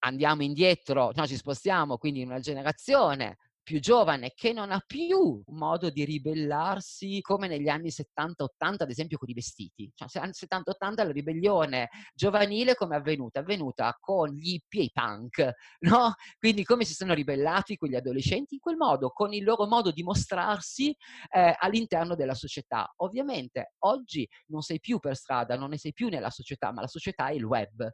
Andiamo 0.00 0.42
indietro, 0.42 1.12
no, 1.14 1.26
ci 1.28 1.36
spostiamo 1.36 1.96
quindi 1.96 2.22
in 2.22 2.28
una 2.28 2.40
generazione 2.40 3.36
più 3.68 3.80
giovane 3.80 4.32
che 4.34 4.54
non 4.54 4.70
ha 4.70 4.82
più 4.86 5.42
modo 5.48 5.90
di 5.90 6.06
ribellarsi 6.06 7.20
come 7.20 7.48
negli 7.48 7.68
anni 7.68 7.90
70-80, 7.90 8.46
ad 8.58 8.88
esempio 8.88 9.18
con 9.18 9.28
i 9.28 9.34
vestiti. 9.34 9.92
Cioè, 9.94 10.22
anni 10.22 10.32
70-80 10.32 11.04
la 11.04 11.12
ribellione 11.12 11.90
giovanile 12.14 12.74
come 12.74 12.96
è 12.96 12.98
avvenuta? 12.98 13.40
È 13.40 13.42
avvenuta 13.42 13.94
con 14.00 14.30
gli 14.30 14.54
hippie 14.54 14.80
e 14.80 14.84
i 14.84 14.90
punk, 14.90 15.52
no? 15.80 16.14
Quindi 16.38 16.64
come 16.64 16.86
si 16.86 16.94
sono 16.94 17.12
ribellati 17.12 17.76
quegli 17.76 17.94
adolescenti? 17.94 18.54
In 18.54 18.60
quel 18.60 18.76
modo, 18.76 19.10
con 19.10 19.34
il 19.34 19.44
loro 19.44 19.66
modo 19.66 19.90
di 19.90 20.02
mostrarsi 20.02 20.96
eh, 21.30 21.54
all'interno 21.58 22.14
della 22.14 22.34
società. 22.34 22.90
Ovviamente 23.02 23.74
oggi 23.80 24.26
non 24.46 24.62
sei 24.62 24.80
più 24.80 24.98
per 24.98 25.14
strada, 25.14 25.58
non 25.58 25.68
ne 25.68 25.76
sei 25.76 25.92
più 25.92 26.08
nella 26.08 26.30
società, 26.30 26.72
ma 26.72 26.80
la 26.80 26.86
società 26.86 27.26
è 27.26 27.32
il 27.32 27.44
web. 27.44 27.86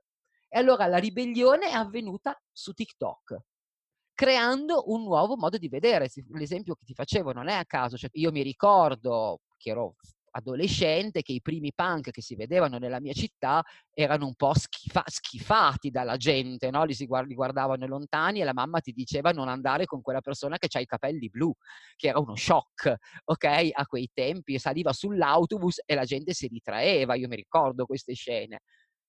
E 0.48 0.56
allora 0.56 0.86
la 0.86 0.98
ribellione 0.98 1.70
è 1.70 1.72
avvenuta 1.72 2.40
su 2.52 2.72
TikTok 2.72 3.42
creando 4.14 4.84
un 4.92 5.02
nuovo 5.02 5.36
modo 5.36 5.58
di 5.58 5.68
vedere. 5.68 6.08
L'esempio 6.30 6.74
che 6.74 6.84
ti 6.84 6.94
facevo 6.94 7.32
non 7.32 7.48
è 7.48 7.54
a 7.54 7.64
caso, 7.64 7.96
cioè 7.96 8.10
io 8.14 8.30
mi 8.30 8.42
ricordo 8.42 9.40
che 9.56 9.70
ero 9.70 9.96
adolescente 10.36 11.22
che 11.22 11.32
i 11.32 11.40
primi 11.40 11.72
punk 11.72 12.10
che 12.10 12.20
si 12.20 12.34
vedevano 12.34 12.78
nella 12.78 13.00
mia 13.00 13.12
città 13.12 13.62
erano 13.92 14.26
un 14.26 14.34
po' 14.34 14.52
schifa- 14.54 15.04
schifati 15.06 15.90
dalla 15.90 16.16
gente, 16.16 16.70
no? 16.70 16.84
li, 16.84 16.92
si 16.92 17.06
guard- 17.06 17.28
li 17.28 17.34
guardavano 17.34 17.86
lontani 17.86 18.40
e 18.40 18.44
la 18.44 18.52
mamma 18.52 18.80
ti 18.80 18.92
diceva 18.92 19.30
non 19.30 19.48
andare 19.48 19.84
con 19.84 20.02
quella 20.02 20.20
persona 20.20 20.58
che 20.58 20.68
ha 20.76 20.80
i 20.80 20.86
capelli 20.86 21.28
blu, 21.30 21.52
che 21.96 22.08
era 22.08 22.18
uno 22.18 22.34
shock, 22.34 22.94
ok? 23.24 23.70
A 23.72 23.86
quei 23.86 24.10
tempi 24.12 24.58
saliva 24.58 24.92
sull'autobus 24.92 25.82
e 25.86 25.94
la 25.94 26.04
gente 26.04 26.34
si 26.34 26.48
ritraeva, 26.48 27.14
io 27.14 27.28
mi 27.28 27.36
ricordo 27.36 27.86
queste 27.86 28.14
scene. 28.14 28.60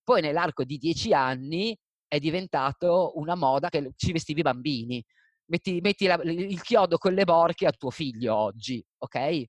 Poi 0.04 0.22
nell'arco 0.22 0.64
di 0.64 0.78
dieci 0.78 1.12
anni 1.12 1.76
è 2.08 2.20
diventato 2.20 3.14
una 3.16 3.36
moda 3.36 3.70
che 3.70 3.92
ci 3.96 4.12
vestivi 4.12 4.40
i 4.40 4.44
bambini. 4.44 5.04
Metti, 5.48 5.80
metti 5.82 6.08
la, 6.08 6.16
il 6.24 6.62
chiodo 6.62 6.98
con 6.98 7.14
le 7.14 7.24
borchie 7.24 7.68
a 7.68 7.72
tuo 7.72 7.92
figlio 7.92 8.36
oggi, 8.36 8.84
ok? 8.98 9.44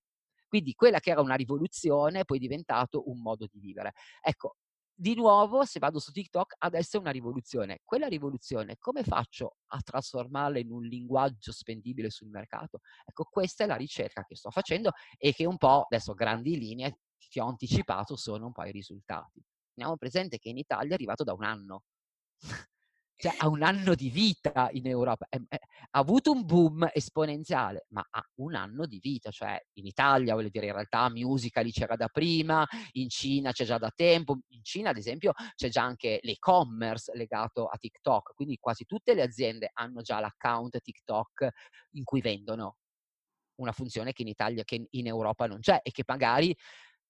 Quindi 0.48 0.74
quella 0.74 1.00
che 1.00 1.10
era 1.10 1.20
una 1.20 1.34
rivoluzione 1.34 2.20
è 2.20 2.24
poi 2.24 2.38
diventato 2.38 3.08
un 3.10 3.20
modo 3.20 3.46
di 3.50 3.58
vivere. 3.58 3.92
Ecco, 4.20 4.56
di 4.98 5.14
nuovo, 5.14 5.64
se 5.64 5.78
vado 5.78 5.98
su 5.98 6.10
TikTok, 6.10 6.54
adesso 6.58 6.96
è 6.96 7.00
una 7.00 7.10
rivoluzione. 7.10 7.80
Quella 7.84 8.06
rivoluzione, 8.06 8.76
come 8.78 9.02
faccio 9.02 9.56
a 9.66 9.80
trasformarla 9.80 10.58
in 10.58 10.70
un 10.70 10.82
linguaggio 10.84 11.52
spendibile 11.52 12.08
sul 12.08 12.28
mercato? 12.28 12.80
Ecco, 13.04 13.24
questa 13.24 13.64
è 13.64 13.66
la 13.66 13.76
ricerca 13.76 14.24
che 14.24 14.36
sto 14.36 14.50
facendo 14.50 14.92
e 15.18 15.32
che 15.34 15.44
un 15.44 15.58
po', 15.58 15.82
adesso 15.82 16.14
grandi 16.14 16.58
linee, 16.58 17.00
ti 17.28 17.40
ho 17.40 17.46
anticipato 17.46 18.16
sono 18.16 18.46
un 18.46 18.52
po' 18.52 18.64
i 18.64 18.72
risultati. 18.72 19.44
Teniamo 19.74 19.98
presente 19.98 20.38
che 20.38 20.48
in 20.48 20.56
Italia 20.56 20.92
è 20.92 20.94
arrivato 20.94 21.24
da 21.24 21.34
un 21.34 21.44
anno. 21.44 21.82
Cioè 23.18 23.34
ha 23.38 23.48
un 23.48 23.62
anno 23.62 23.94
di 23.94 24.10
vita 24.10 24.68
in 24.72 24.86
Europa, 24.86 25.26
è, 25.30 25.38
è, 25.48 25.56
ha 25.90 25.98
avuto 25.98 26.32
un 26.32 26.44
boom 26.44 26.86
esponenziale, 26.92 27.86
ma 27.88 28.06
ha 28.10 28.22
un 28.40 28.54
anno 28.54 28.84
di 28.84 28.98
vita, 28.98 29.30
cioè 29.30 29.58
in 29.78 29.86
Italia, 29.86 30.34
voglio 30.34 30.50
dire, 30.50 30.66
in 30.66 30.72
realtà 30.72 31.08
Musical.ly 31.08 31.70
c'era 31.70 31.96
da 31.96 32.08
prima, 32.08 32.66
in 32.92 33.08
Cina 33.08 33.52
c'è 33.52 33.64
già 33.64 33.78
da 33.78 33.90
tempo, 33.94 34.38
in 34.48 34.62
Cina 34.62 34.90
ad 34.90 34.98
esempio 34.98 35.32
c'è 35.54 35.70
già 35.70 35.82
anche 35.82 36.18
l'e-commerce 36.22 37.12
legato 37.16 37.66
a 37.66 37.78
TikTok, 37.78 38.34
quindi 38.34 38.58
quasi 38.58 38.84
tutte 38.84 39.14
le 39.14 39.22
aziende 39.22 39.70
hanno 39.72 40.02
già 40.02 40.20
l'account 40.20 40.78
TikTok 40.78 41.48
in 41.92 42.04
cui 42.04 42.20
vendono 42.20 42.76
una 43.56 43.72
funzione 43.72 44.12
che 44.12 44.20
in 44.20 44.28
Italia, 44.28 44.62
che 44.64 44.86
in 44.90 45.06
Europa 45.06 45.46
non 45.46 45.60
c'è 45.60 45.80
e 45.82 45.90
che 45.90 46.02
magari 46.06 46.54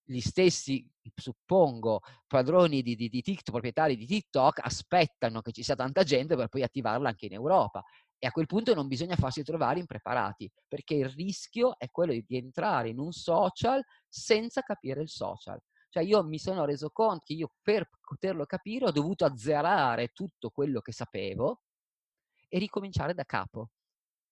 gli 0.07 0.21
stessi, 0.21 0.89
suppongo, 1.15 2.01
padroni 2.27 2.81
di, 2.83 2.95
di, 2.95 3.09
di 3.09 3.23
TikTok, 3.23 3.51
proprietari 3.51 3.97
di 3.97 4.07
TikTok, 4.07 4.61
aspettano 4.63 5.43
che 5.43 5.53
ci 5.53 5.63
sia 5.63 5.75
tanta 5.75 6.05
gente 6.05 6.37
per 6.37 6.49
poi 6.49 6.63
attivarla 6.63 7.09
anche 7.09 7.27
in 7.27 7.33
Europa. 7.33 7.83
E 8.19 8.27
a 8.27 8.31
quel 8.31 8.47
punto 8.47 8.73
non 8.75 8.87
bisogna 8.87 9.17
farsi 9.17 9.43
trovare 9.43 9.81
impreparati, 9.81 10.51
perché 10.67 10.95
il 10.95 11.09
rischio 11.09 11.77
è 11.79 11.91
quello 11.91 12.13
di 12.13 12.37
entrare 12.37 12.89
in 12.89 12.99
un 12.99 13.13
social 13.13 13.83
senza 14.09 14.63
capire 14.63 15.03
il 15.03 15.09
social. 15.09 15.61
Cioè 15.91 16.03
io 16.03 16.23
mi 16.25 16.39
sono 16.39 16.65
reso 16.65 16.91
conto 16.91 17.25
che 17.25 17.35
io 17.35 17.53
per 17.61 17.89
poterlo 18.01 18.47
capire 18.47 18.87
ho 18.87 18.93
dovuto 18.93 19.25
azzerare 19.25 20.09
tutto 20.09 20.51
quello 20.51 20.81
che 20.81 20.93
sapevo 20.93 21.63
e 22.49 22.59
ricominciare 22.59 23.13
da 23.13 23.25
capo 23.25 23.71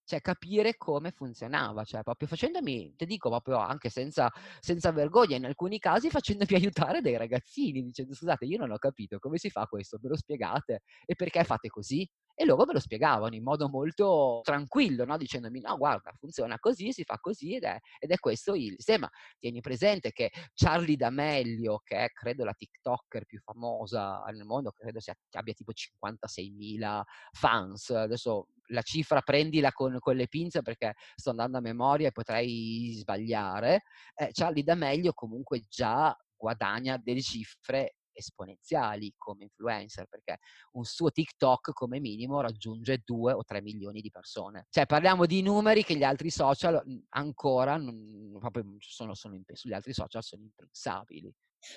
cioè 0.05 0.21
capire 0.21 0.77
come 0.77 1.11
funzionava, 1.11 1.85
cioè 1.85 2.03
proprio 2.03 2.29
facendomi, 2.29 2.95
ti 2.97 3.07
dico 3.07 3.29
proprio 3.31 3.59
anche 3.59 3.89
senza, 3.91 4.31
senza 4.61 4.93
vergogna, 4.93 5.37
in 5.37 5.45
alcuni 5.47 5.79
casi 5.79 6.11
facendomi 6.11 6.55
aiutare 6.61 7.01
dai 7.01 7.17
ragazzini, 7.17 7.83
dicendo 7.83 8.15
scusate 8.15 8.45
io 8.45 8.59
non 8.59 8.71
ho 8.71 8.79
capito 8.79 9.19
come 9.19 9.39
si 9.39 9.51
fa 9.51 9.67
questo, 9.67 9.99
me 10.03 10.09
lo 10.11 10.17
spiegate 10.17 10.83
e 11.05 11.15
perché 11.15 11.45
fate 11.45 11.69
così? 11.69 12.09
E 12.35 12.45
loro 12.45 12.65
me 12.67 12.73
lo 12.73 12.81
spiegavano 12.81 13.35
in 13.35 13.43
modo 13.43 13.69
molto 13.69 14.41
tranquillo, 14.43 15.05
no? 15.05 15.17
dicendomi 15.17 15.61
no 15.61 15.77
guarda 15.77 16.13
funziona 16.19 16.59
così, 16.59 16.93
si 16.93 17.05
fa 17.05 17.19
così 17.21 17.55
ed 17.55 17.63
è, 17.63 17.79
ed 17.99 18.11
è 18.11 18.19
questo 18.19 18.55
il 18.55 18.75
sistema. 18.77 19.09
Tieni 19.39 19.61
presente 19.61 20.11
che 20.11 20.31
Charlie 20.53 20.97
D'Amelio, 20.97 21.81
che 21.85 22.05
è 22.05 22.09
credo 22.09 22.45
la 22.45 22.53
TikToker 22.53 23.25
più 23.25 23.39
famosa 23.41 24.23
nel 24.33 24.45
mondo, 24.45 24.73
credo 24.73 25.01
sia, 25.01 25.15
abbia 25.33 25.53
tipo 25.53 25.73
56.000 25.73 27.03
fans, 27.33 27.91
adesso 27.91 28.49
la 28.69 28.83
cifra 28.83 29.21
prendila 29.21 29.73
con, 29.73 29.99
con, 29.99 30.17
le 30.17 30.27
pinze 30.27 30.63
perché 30.63 30.95
sto 31.15 31.31
andando 31.31 31.59
a 31.59 31.61
memoria 31.61 32.09
e 32.09 32.13
potrei 32.13 32.93
sbagliare, 32.95 33.83
eh, 34.15 34.31
Charlie 34.33 34.63
D'Amelio 34.65 35.13
comunque 35.13 35.63
già 35.69 36.17
guadagna 36.37 36.99
delle 36.99 37.23
cifre 37.23 37.97
esponenziali 38.15 39.13
come 39.17 39.45
influencer, 39.45 40.07
perché 40.07 40.39
un 40.73 40.85
suo 40.85 41.11
TikTok 41.11 41.73
come 41.73 42.01
minimo 42.01 42.41
raggiunge 42.41 43.03
2 43.05 43.33
o 43.33 43.45
3 43.45 43.61
milioni 43.61 44.01
di 44.01 44.11
persone. 44.11 44.67
Cioè 44.71 44.87
parliamo 44.87 45.27
di 45.27 45.43
numeri 45.43 45.85
che 45.85 45.97
gli 45.97 46.05
altri 46.05 46.31
social 46.31 46.83
ancora 47.11 47.77
non, 47.77 48.37
proprio 48.39 48.65
sono, 48.79 49.15
sono 49.15 49.35
impens- 49.35 49.67
gli 49.67 49.73
altri 49.73 49.93
social 49.93 50.23
sono 50.23 50.43
impensabili. 50.43 51.33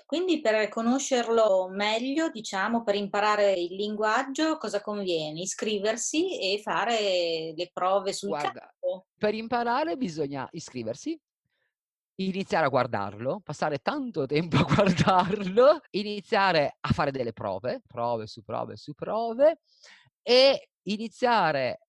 Quindi 0.06 0.42
per 0.42 0.68
conoscerlo 0.70 1.70
meglio, 1.70 2.30
diciamo, 2.30 2.84
per 2.84 2.96
imparare 2.96 3.54
il 3.54 3.74
linguaggio, 3.76 4.58
cosa 4.58 4.82
conviene? 4.82 5.42
Iscriversi 5.42 6.38
e 6.40 6.62
fare 6.62 7.54
le 7.56 7.70
prove 7.72 8.14
sul 8.14 8.30
Guarda, 8.30 8.60
campo? 8.60 9.08
Per 9.18 9.34
imparare 9.34 9.96
bisogna 9.98 10.48
iscriversi, 10.52 11.20
iniziare 12.18 12.66
a 12.66 12.70
guardarlo, 12.70 13.42
passare 13.44 13.80
tanto 13.80 14.26
tempo 14.26 14.58
a 14.58 14.64
guardarlo, 14.74 15.82
iniziare 15.92 16.78
a 16.80 16.90
fare 16.94 17.12
delle 17.12 17.34
prove, 17.34 17.82
prove 17.86 18.28
su 18.28 18.44
prove 18.44 18.76
su 18.78 18.94
prove 18.94 19.60
e 20.22 20.70
iniziare 20.84 21.80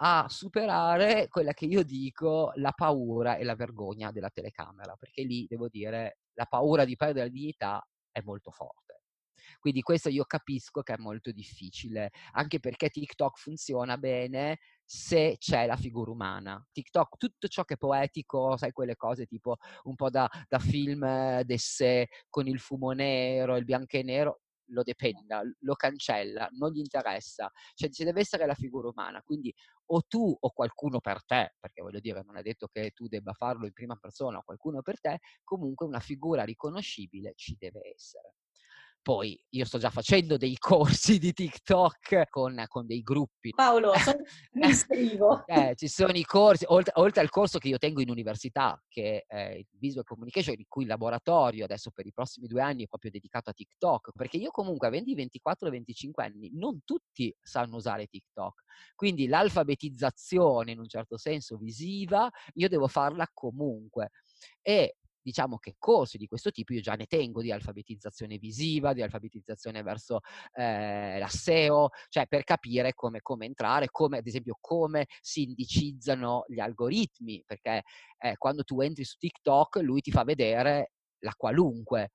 a 0.00 0.26
superare 0.28 1.26
quella 1.28 1.52
che 1.52 1.64
io 1.66 1.82
dico 1.82 2.52
la 2.56 2.72
paura 2.72 3.36
e 3.36 3.44
la 3.44 3.56
vergogna 3.56 4.12
della 4.12 4.30
telecamera, 4.30 4.94
perché 4.96 5.22
lì 5.22 5.46
devo 5.48 5.68
dire 5.68 6.18
la 6.34 6.44
paura 6.46 6.84
di 6.84 6.94
perdere 6.96 7.26
la 7.26 7.32
dignità 7.32 7.84
è 8.12 8.20
molto 8.22 8.50
forte. 8.50 9.02
Quindi 9.58 9.80
questo 9.82 10.08
io 10.08 10.24
capisco 10.24 10.82
che 10.82 10.94
è 10.94 10.98
molto 10.98 11.32
difficile, 11.32 12.10
anche 12.32 12.60
perché 12.60 12.90
TikTok 12.90 13.38
funziona 13.38 13.96
bene 13.96 14.58
se 14.90 15.36
c'è 15.38 15.66
la 15.66 15.76
figura 15.76 16.10
umana. 16.10 16.66
TikTok, 16.72 17.18
tutto 17.18 17.46
ciò 17.46 17.64
che 17.64 17.74
è 17.74 17.76
poetico, 17.76 18.56
sai, 18.56 18.72
quelle 18.72 18.96
cose 18.96 19.26
tipo 19.26 19.56
un 19.82 19.94
po' 19.94 20.08
da, 20.08 20.26
da 20.48 20.58
film 20.58 21.42
d'essè 21.42 22.06
con 22.30 22.46
il 22.46 22.58
fumo 22.58 22.92
nero, 22.92 23.56
il 23.56 23.64
bianco 23.64 23.98
e 23.98 24.02
nero, 24.02 24.40
lo 24.70 24.82
dependa, 24.82 25.42
lo 25.60 25.74
cancella, 25.74 26.48
non 26.52 26.70
gli 26.70 26.78
interessa, 26.78 27.50
cioè 27.74 27.90
ci 27.90 28.04
deve 28.04 28.20
essere 28.20 28.46
la 28.46 28.54
figura 28.54 28.88
umana, 28.88 29.22
quindi 29.22 29.52
o 29.90 30.02
tu 30.06 30.34
o 30.38 30.50
qualcuno 30.52 31.00
per 31.00 31.22
te, 31.24 31.54
perché 31.60 31.82
voglio 31.82 32.00
dire 32.00 32.22
non 32.24 32.38
è 32.38 32.42
detto 32.42 32.68
che 32.68 32.90
tu 32.92 33.08
debba 33.08 33.32
farlo 33.34 33.66
in 33.66 33.72
prima 33.72 33.96
persona 33.96 34.38
o 34.38 34.42
qualcuno 34.42 34.80
per 34.80 35.00
te, 35.00 35.18
comunque 35.44 35.86
una 35.86 36.00
figura 36.00 36.44
riconoscibile 36.44 37.34
ci 37.36 37.56
deve 37.58 37.92
essere. 37.94 38.34
Poi 39.02 39.38
io 39.50 39.64
sto 39.64 39.78
già 39.78 39.90
facendo 39.90 40.36
dei 40.36 40.56
corsi 40.58 41.18
di 41.18 41.32
TikTok 41.32 42.28
con, 42.28 42.62
con 42.68 42.86
dei 42.86 43.00
gruppi. 43.00 43.50
Paolo, 43.50 43.92
mi 44.52 44.68
iscrivo. 44.68 45.44
eh, 45.46 45.74
ci 45.76 45.88
sono 45.88 46.12
i 46.12 46.24
corsi, 46.24 46.64
oltre, 46.68 46.92
oltre, 46.96 47.20
al 47.22 47.30
corso 47.30 47.58
che 47.58 47.68
io 47.68 47.78
tengo 47.78 48.00
in 48.00 48.10
università, 48.10 48.80
che 48.86 49.24
è 49.26 49.54
il 49.56 49.66
Visual 49.78 50.04
Communication, 50.04 50.54
in 50.58 50.66
cui 50.68 50.82
il 50.82 50.88
laboratorio 50.88 51.64
adesso 51.64 51.90
per 51.90 52.06
i 52.06 52.12
prossimi 52.12 52.46
due 52.46 52.60
anni 52.60 52.84
è 52.84 52.88
proprio 52.88 53.10
dedicato 53.10 53.50
a 53.50 53.52
TikTok, 53.52 54.10
perché 54.14 54.36
io 54.36 54.50
comunque 54.50 54.88
avendo 54.88 55.10
i 55.10 55.16
24-25 55.16 56.10
anni, 56.16 56.50
non 56.54 56.80
tutti 56.84 57.34
sanno 57.40 57.76
usare 57.76 58.06
TikTok. 58.06 58.62
Quindi 58.94 59.26
l'alfabetizzazione 59.26 60.72
in 60.72 60.78
un 60.80 60.88
certo 60.88 61.16
senso 61.16 61.56
visiva, 61.56 62.30
io 62.54 62.68
devo 62.68 62.88
farla 62.88 63.26
comunque. 63.32 64.10
E 64.60 64.96
diciamo 65.28 65.58
che 65.58 65.74
corsi 65.78 66.16
di 66.16 66.26
questo 66.26 66.50
tipo 66.50 66.72
io 66.72 66.80
già 66.80 66.94
ne 66.94 67.04
tengo 67.04 67.42
di 67.42 67.52
alfabetizzazione 67.52 68.38
visiva, 68.38 68.94
di 68.94 69.02
alfabetizzazione 69.02 69.82
verso 69.82 70.20
eh, 70.54 71.18
la 71.18 71.28
SEO, 71.28 71.90
cioè 72.08 72.26
per 72.26 72.44
capire 72.44 72.94
come, 72.94 73.20
come, 73.20 73.44
entrare, 73.44 73.90
come 73.90 74.18
ad 74.18 74.26
esempio 74.26 74.56
come 74.58 75.06
si 75.20 75.42
indicizzano 75.42 76.44
gli 76.48 76.60
algoritmi, 76.60 77.42
perché 77.44 77.82
eh, 78.18 78.36
quando 78.38 78.64
tu 78.64 78.80
entri 78.80 79.04
su 79.04 79.18
TikTok 79.18 79.76
lui 79.82 80.00
ti 80.00 80.10
fa 80.10 80.24
vedere 80.24 80.92
la 81.18 81.34
qualunque, 81.36 82.12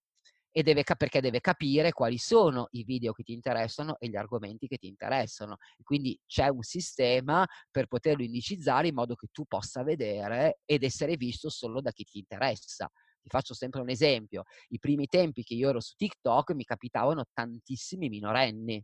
e 0.56 0.62
deve, 0.62 0.84
perché 0.84 1.20
deve 1.20 1.42
capire 1.42 1.92
quali 1.92 2.20
sono 2.20 2.68
i 2.72 2.84
video 2.84 3.12
che 3.12 3.24
ti 3.24 3.34
interessano 3.34 3.98
e 3.98 4.08
gli 4.08 4.16
argomenti 4.16 4.68
che 4.68 4.78
ti 4.78 4.86
interessano. 4.86 5.58
Quindi 5.82 6.18
c'è 6.28 6.48
un 6.48 6.62
sistema 6.62 7.46
per 7.72 7.88
poterlo 7.88 8.24
indicizzare 8.24 8.88
in 8.88 8.94
modo 8.94 9.16
che 9.16 9.30
tu 9.32 9.46
possa 9.46 9.84
vedere 9.84 10.60
ed 10.64 10.84
essere 10.84 11.18
visto 11.18 11.50
solo 11.50 11.82
da 11.82 11.92
chi 11.92 12.04
ti 12.04 12.20
interessa. 12.20 12.88
Ti 13.24 13.30
faccio 13.30 13.54
sempre 13.54 13.80
un 13.82 13.90
esempio. 13.90 14.44
I 14.68 14.80
primi 14.80 15.08
tempi 15.08 15.44
che 15.44 15.54
io 15.54 15.70
ero 15.70 15.80
su 15.80 15.94
TikTok 15.96 16.52
mi 16.52 16.66
capitavano 16.66 17.24
tantissimi 17.34 18.10
minorenni. 18.10 18.84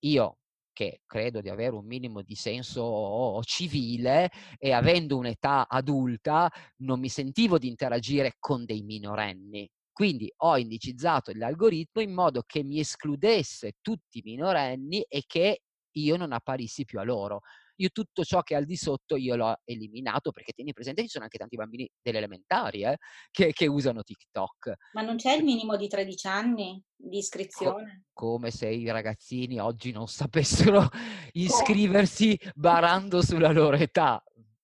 Io 0.00 0.38
che 0.72 1.00
credo 1.06 1.40
di 1.40 1.48
avere 1.48 1.74
un 1.74 1.86
minimo 1.86 2.22
di 2.22 2.36
senso 2.36 3.40
civile 3.42 4.30
e 4.58 4.72
avendo 4.72 5.16
un'età 5.16 5.66
adulta 5.68 6.48
non 6.78 7.00
mi 7.00 7.08
sentivo 7.08 7.58
di 7.58 7.66
interagire 7.68 8.36
con 8.38 8.64
dei 8.64 8.82
minorenni. 8.82 9.68
Quindi 9.92 10.32
ho 10.38 10.56
indicizzato 10.56 11.32
l'algoritmo 11.34 12.00
in 12.02 12.12
modo 12.12 12.42
che 12.46 12.62
mi 12.62 12.78
escludesse 12.78 13.72
tutti 13.80 14.18
i 14.18 14.22
minorenni 14.24 15.02
e 15.08 15.24
che 15.26 15.62
io 15.96 16.16
non 16.16 16.32
apparissi 16.32 16.84
più 16.84 17.00
a 17.00 17.04
loro. 17.04 17.40
Io 17.80 17.90
tutto 17.90 18.24
ciò 18.24 18.42
che 18.42 18.54
è 18.54 18.56
al 18.56 18.64
di 18.64 18.76
sotto 18.76 19.16
io 19.16 19.36
l'ho 19.36 19.60
eliminato 19.64 20.30
perché 20.30 20.52
tieni 20.52 20.72
presente 20.72 21.00
che 21.00 21.06
ci 21.06 21.12
sono 21.12 21.24
anche 21.24 21.38
tanti 21.38 21.56
bambini 21.56 21.88
delle 22.02 22.18
elementari 22.18 22.82
eh, 22.82 22.96
che, 23.30 23.52
che, 23.52 23.66
usano 23.66 24.02
TikTok. 24.02 24.74
Ma 24.92 25.02
non 25.02 25.16
c'è 25.16 25.32
il 25.32 25.44
minimo 25.44 25.76
di 25.76 25.88
13 25.88 26.26
anni 26.26 26.82
di 26.94 27.18
iscrizione? 27.18 28.06
Co- 28.12 28.26
come 28.26 28.50
se 28.50 28.68
i 28.68 28.90
ragazzini 28.90 29.60
oggi 29.60 29.92
non 29.92 30.08
sapessero 30.08 30.88
iscriversi 31.32 32.38
barando 32.54 33.22
sulla 33.22 33.52
loro 33.52 33.76
età. 33.76 34.22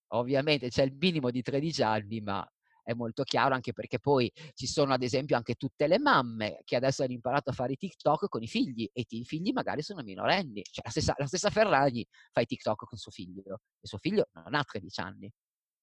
Ovviamente 0.09 0.69
c'è 0.69 0.83
il 0.83 0.97
minimo 0.99 1.31
di 1.31 1.43
13 1.43 1.83
anni, 1.83 2.21
ma 2.21 2.47
è 2.85 2.93
molto 2.93 3.25
chiaro 3.25 3.55
anche 3.55 3.73
perché 3.73 3.99
poi 3.99 4.31
ci 4.53 4.67
sono 4.67 4.93
ad 4.93 5.03
esempio 5.03 5.37
anche 5.37 5.55
tutte 5.55 5.87
le 5.87 5.99
mamme 5.99 6.61
che 6.65 6.77
adesso 6.77 7.03
hanno 7.03 7.13
imparato 7.13 7.51
a 7.51 7.53
fare 7.53 7.73
i 7.73 7.77
TikTok 7.77 8.29
con 8.29 8.43
i 8.43 8.47
figli 8.47 8.89
e 8.93 9.05
i 9.09 9.25
figli 9.25 9.53
magari 9.53 9.83
sono 9.83 10.03
minorenni. 10.03 10.63
Cioè 10.63 10.85
la 10.85 10.91
stessa, 10.91 11.15
la 11.17 11.27
stessa 11.27 11.51
Ferragni 11.51 12.07
fa 12.31 12.43
i 12.43 12.47
TikTok 12.47 12.85
con 12.87 12.99
suo 12.99 13.11
figlio 13.11 13.61
e 13.81 13.87
suo 13.87 13.99
figlio 13.99 14.29
non 14.33 14.55
ha 14.55 14.63
13 14.63 15.01
anni. 15.01 15.33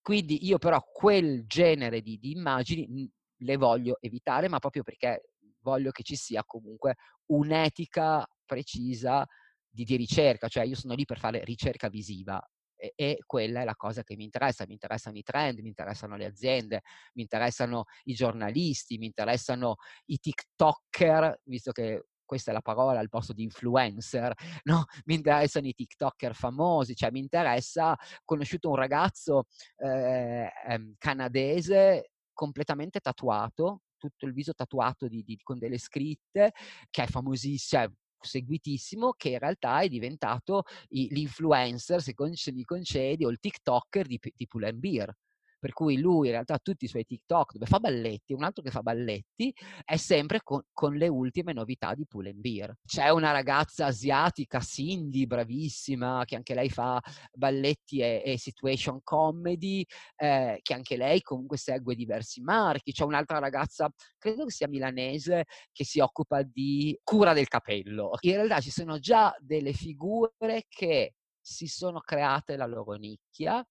Quindi 0.02 0.46
io 0.46 0.58
però 0.58 0.82
quel 0.92 1.46
genere 1.46 2.02
di, 2.02 2.18
di 2.18 2.32
immagini 2.32 3.12
le 3.42 3.58
voglio 3.58 3.98
evitare, 4.00 4.48
ma 4.48 4.60
proprio 4.60 4.84
perché 4.84 5.34
voglio 5.62 5.92
che 5.92 6.04
ci 6.04 6.16
sia 6.16 6.44
comunque 6.44 6.96
un'etica 7.28 8.28
precisa 8.46 9.26
di, 9.68 9.84
di, 9.84 9.96
ricerca, 9.96 10.48
cioè 10.48 10.66
io 10.66 10.76
sono 10.76 10.94
lì 10.94 11.06
per 11.06 11.20
fare 11.20 11.44
ricerca 11.44 11.88
visiva 11.88 12.42
e, 12.82 12.94
e, 12.96 13.20
quella 13.28 13.62
è 13.62 13.64
la 13.64 13.76
cosa 13.76 14.04
che 14.04 14.16
mi 14.16 14.24
interessa, 14.24 14.66
mi 14.66 14.74
interessano 14.74 15.18
i 15.18 15.22
trend, 15.22 15.60
mi 15.60 15.68
interessano 15.68 16.16
le 16.16 16.26
aziende, 16.26 16.82
mi 17.14 17.22
interessano 17.22 17.86
i 18.06 18.14
giornalisti, 18.14 18.98
mi 18.98 19.06
interessano 19.06 19.76
i 20.06 20.18
TikToker, 20.18 21.42
visto 21.44 21.72
che 21.72 22.06
questa 22.26 22.50
è 22.52 22.54
la 22.54 22.62
parola 22.62 23.00
al 23.00 23.10
posto 23.10 23.34
di 23.34 23.44
influencer, 23.44 24.34
no? 24.64 24.86
Mi 25.06 25.16
interessano 25.16 25.68
i 25.68 25.74
TikToker 25.74 26.34
famosi, 26.34 26.96
cioè 26.96 27.12
mi 27.12 27.20
interessa, 27.20 27.92
ho 27.92 27.98
conosciuto 28.26 28.70
un 28.70 28.76
ragazzo 28.76 29.44
eh, 29.78 30.50
ehm, 30.68 30.96
canadese 30.98 32.12
completamente 32.34 33.00
tatuato, 33.00 33.82
tutto 33.98 34.26
il 34.26 34.34
viso 34.34 34.54
tatuato 34.54 35.08
di, 35.08 35.22
di, 35.24 35.38
con 35.44 35.60
delle 35.60 35.78
scritte, 35.78 36.54
che 36.90 37.04
è 37.04 37.08
famosissimo, 37.08 37.82
cioè, 37.84 37.92
seguitissimo, 38.26 39.14
che 39.14 39.30
in 39.30 39.40
realtà 39.40 39.82
è 39.82 39.88
diventato 39.88 40.64
l'influencer, 40.90 42.02
se 42.02 42.14
mi 42.52 42.64
concedi, 42.64 43.26
o 43.26 43.30
il 43.30 43.40
TikToker 43.40 44.08
di, 44.08 44.20
di 44.36 44.48
Pull&Bear 44.48 45.14
per 45.62 45.74
cui 45.74 46.00
lui 46.00 46.26
in 46.26 46.34
realtà 46.34 46.58
tutti 46.58 46.86
i 46.86 46.88
suoi 46.88 47.06
TikTok 47.06 47.54
dove 47.54 47.68
fa 47.68 47.80
balletti, 47.80 48.34
un 48.34 48.42
altro 48.42 48.64
che 48.64 48.72
fa 48.72 48.82
balletti, 48.82 49.54
è 49.86 49.96
sempre 49.96 50.42
con, 50.42 50.60
con 50.74 50.96
le 50.96 51.08
ultime 51.08 51.54
novità 51.54 51.94
di 51.94 52.08
Pull 52.08 52.32
Beer. 52.34 52.74
C'è 52.84 53.10
una 53.10 53.32
ragazza 53.32 53.86
asiatica, 53.86 54.60
Cindy, 54.60 55.28
bravissima, 55.28 56.24
che 56.26 56.36
anche 56.36 56.56
lei 56.56 56.72
fa 56.72 57.00
balletti 57.32 58.00
e, 58.00 58.24
e 58.26 58.40
situation 58.40 59.02
comedy, 59.04 59.86
eh, 60.16 60.58
che 60.64 60.74
anche 60.74 60.98
lei 60.98 61.22
comunque 61.22 61.58
segue 61.58 61.94
diversi 61.94 62.42
marchi. 62.42 62.92
C'è 62.92 63.04
un'altra 63.04 63.38
ragazza, 63.38 63.88
credo 64.18 64.46
che 64.46 64.52
sia 64.52 64.68
milanese, 64.68 65.46
che 65.72 65.86
si 65.86 66.00
occupa 66.00 66.42
di 66.42 67.00
cura 67.04 67.34
del 67.34 67.48
capello. 67.48 68.18
In 68.22 68.34
realtà 68.34 68.62
ci 68.62 68.72
sono 68.72 68.98
già 68.98 69.32
delle 69.40 69.74
figure 69.74 70.66
che 70.68 71.14
si 71.40 71.68
sono 71.68 72.00
create 72.00 72.56
la 72.56 72.66
loro 72.66 72.94
nicchia 72.94 73.64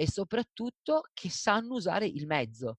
e 0.00 0.08
soprattutto 0.08 1.02
che 1.12 1.28
sanno 1.28 1.74
usare 1.74 2.06
il 2.06 2.26
mezzo. 2.26 2.78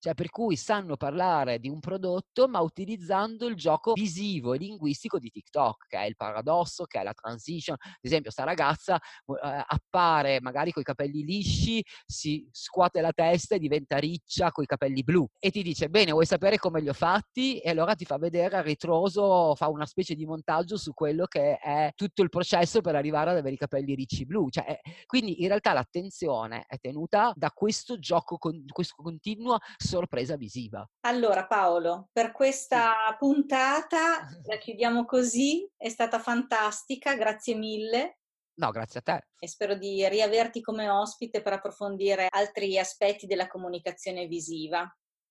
Cioè, 0.00 0.14
per 0.14 0.30
cui 0.30 0.56
sanno 0.56 0.96
parlare 0.96 1.58
di 1.58 1.68
un 1.68 1.78
prodotto, 1.78 2.48
ma 2.48 2.60
utilizzando 2.60 3.46
il 3.46 3.54
gioco 3.54 3.92
visivo 3.92 4.54
e 4.54 4.58
linguistico 4.58 5.18
di 5.18 5.28
TikTok, 5.28 5.88
che 5.88 5.98
è 5.98 6.06
il 6.06 6.16
paradosso, 6.16 6.86
che 6.86 7.00
è 7.00 7.02
la 7.02 7.12
transition. 7.12 7.76
Ad 7.78 7.98
esempio, 8.00 8.30
sta 8.30 8.44
ragazza 8.44 8.96
eh, 8.96 9.64
appare 9.66 10.40
magari 10.40 10.72
con 10.72 10.80
i 10.80 10.86
capelli 10.86 11.22
lisci, 11.22 11.84
si 12.06 12.48
scuote 12.50 13.02
la 13.02 13.12
testa 13.12 13.56
e 13.56 13.58
diventa 13.58 13.98
riccia 13.98 14.50
con 14.52 14.64
i 14.64 14.66
capelli 14.66 15.02
blu. 15.02 15.28
E 15.38 15.50
ti 15.50 15.62
dice, 15.62 15.90
bene, 15.90 16.12
vuoi 16.12 16.24
sapere 16.24 16.56
come 16.56 16.80
li 16.80 16.88
ho 16.88 16.94
fatti? 16.94 17.58
E 17.58 17.68
allora 17.68 17.94
ti 17.94 18.06
fa 18.06 18.16
vedere 18.16 18.56
a 18.56 18.62
ritroso, 18.62 19.54
fa 19.54 19.68
una 19.68 19.84
specie 19.84 20.14
di 20.14 20.24
montaggio 20.24 20.78
su 20.78 20.94
quello 20.94 21.26
che 21.26 21.58
è 21.58 21.92
tutto 21.94 22.22
il 22.22 22.30
processo 22.30 22.80
per 22.80 22.94
arrivare 22.94 23.32
ad 23.32 23.36
avere 23.36 23.54
i 23.54 23.58
capelli 23.58 23.94
ricci 23.94 24.24
blu. 24.24 24.48
Cioè, 24.48 24.80
quindi 25.04 25.42
in 25.42 25.48
realtà 25.48 25.74
l'attenzione 25.74 26.64
è 26.66 26.78
tenuta 26.78 27.32
da 27.36 27.50
questo 27.50 27.98
gioco, 27.98 28.38
con, 28.38 28.64
questo 28.72 28.94
continuo 29.02 29.58
sorpresa 29.90 30.36
visiva. 30.36 30.88
Allora 31.00 31.46
Paolo, 31.46 32.08
per 32.12 32.32
questa 32.32 33.14
puntata 33.18 34.28
la 34.44 34.56
chiudiamo 34.56 35.04
così, 35.04 35.68
è 35.76 35.88
stata 35.88 36.18
fantastica, 36.18 37.14
grazie 37.16 37.54
mille. 37.54 38.18
No, 38.60 38.70
grazie 38.70 39.00
a 39.00 39.02
te. 39.02 39.26
E 39.38 39.48
spero 39.48 39.74
di 39.74 40.06
riaverti 40.08 40.60
come 40.60 40.88
ospite 40.88 41.40
per 41.42 41.54
approfondire 41.54 42.26
altri 42.28 42.78
aspetti 42.78 43.26
della 43.26 43.48
comunicazione 43.48 44.26
visiva. 44.26 44.86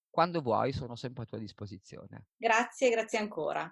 Quando 0.09 0.41
vuoi, 0.41 0.73
sono 0.73 0.95
sempre 0.95 1.23
a 1.23 1.25
tua 1.27 1.37
disposizione. 1.37 2.29
Grazie, 2.35 2.89
grazie 2.89 3.19
ancora. 3.19 3.71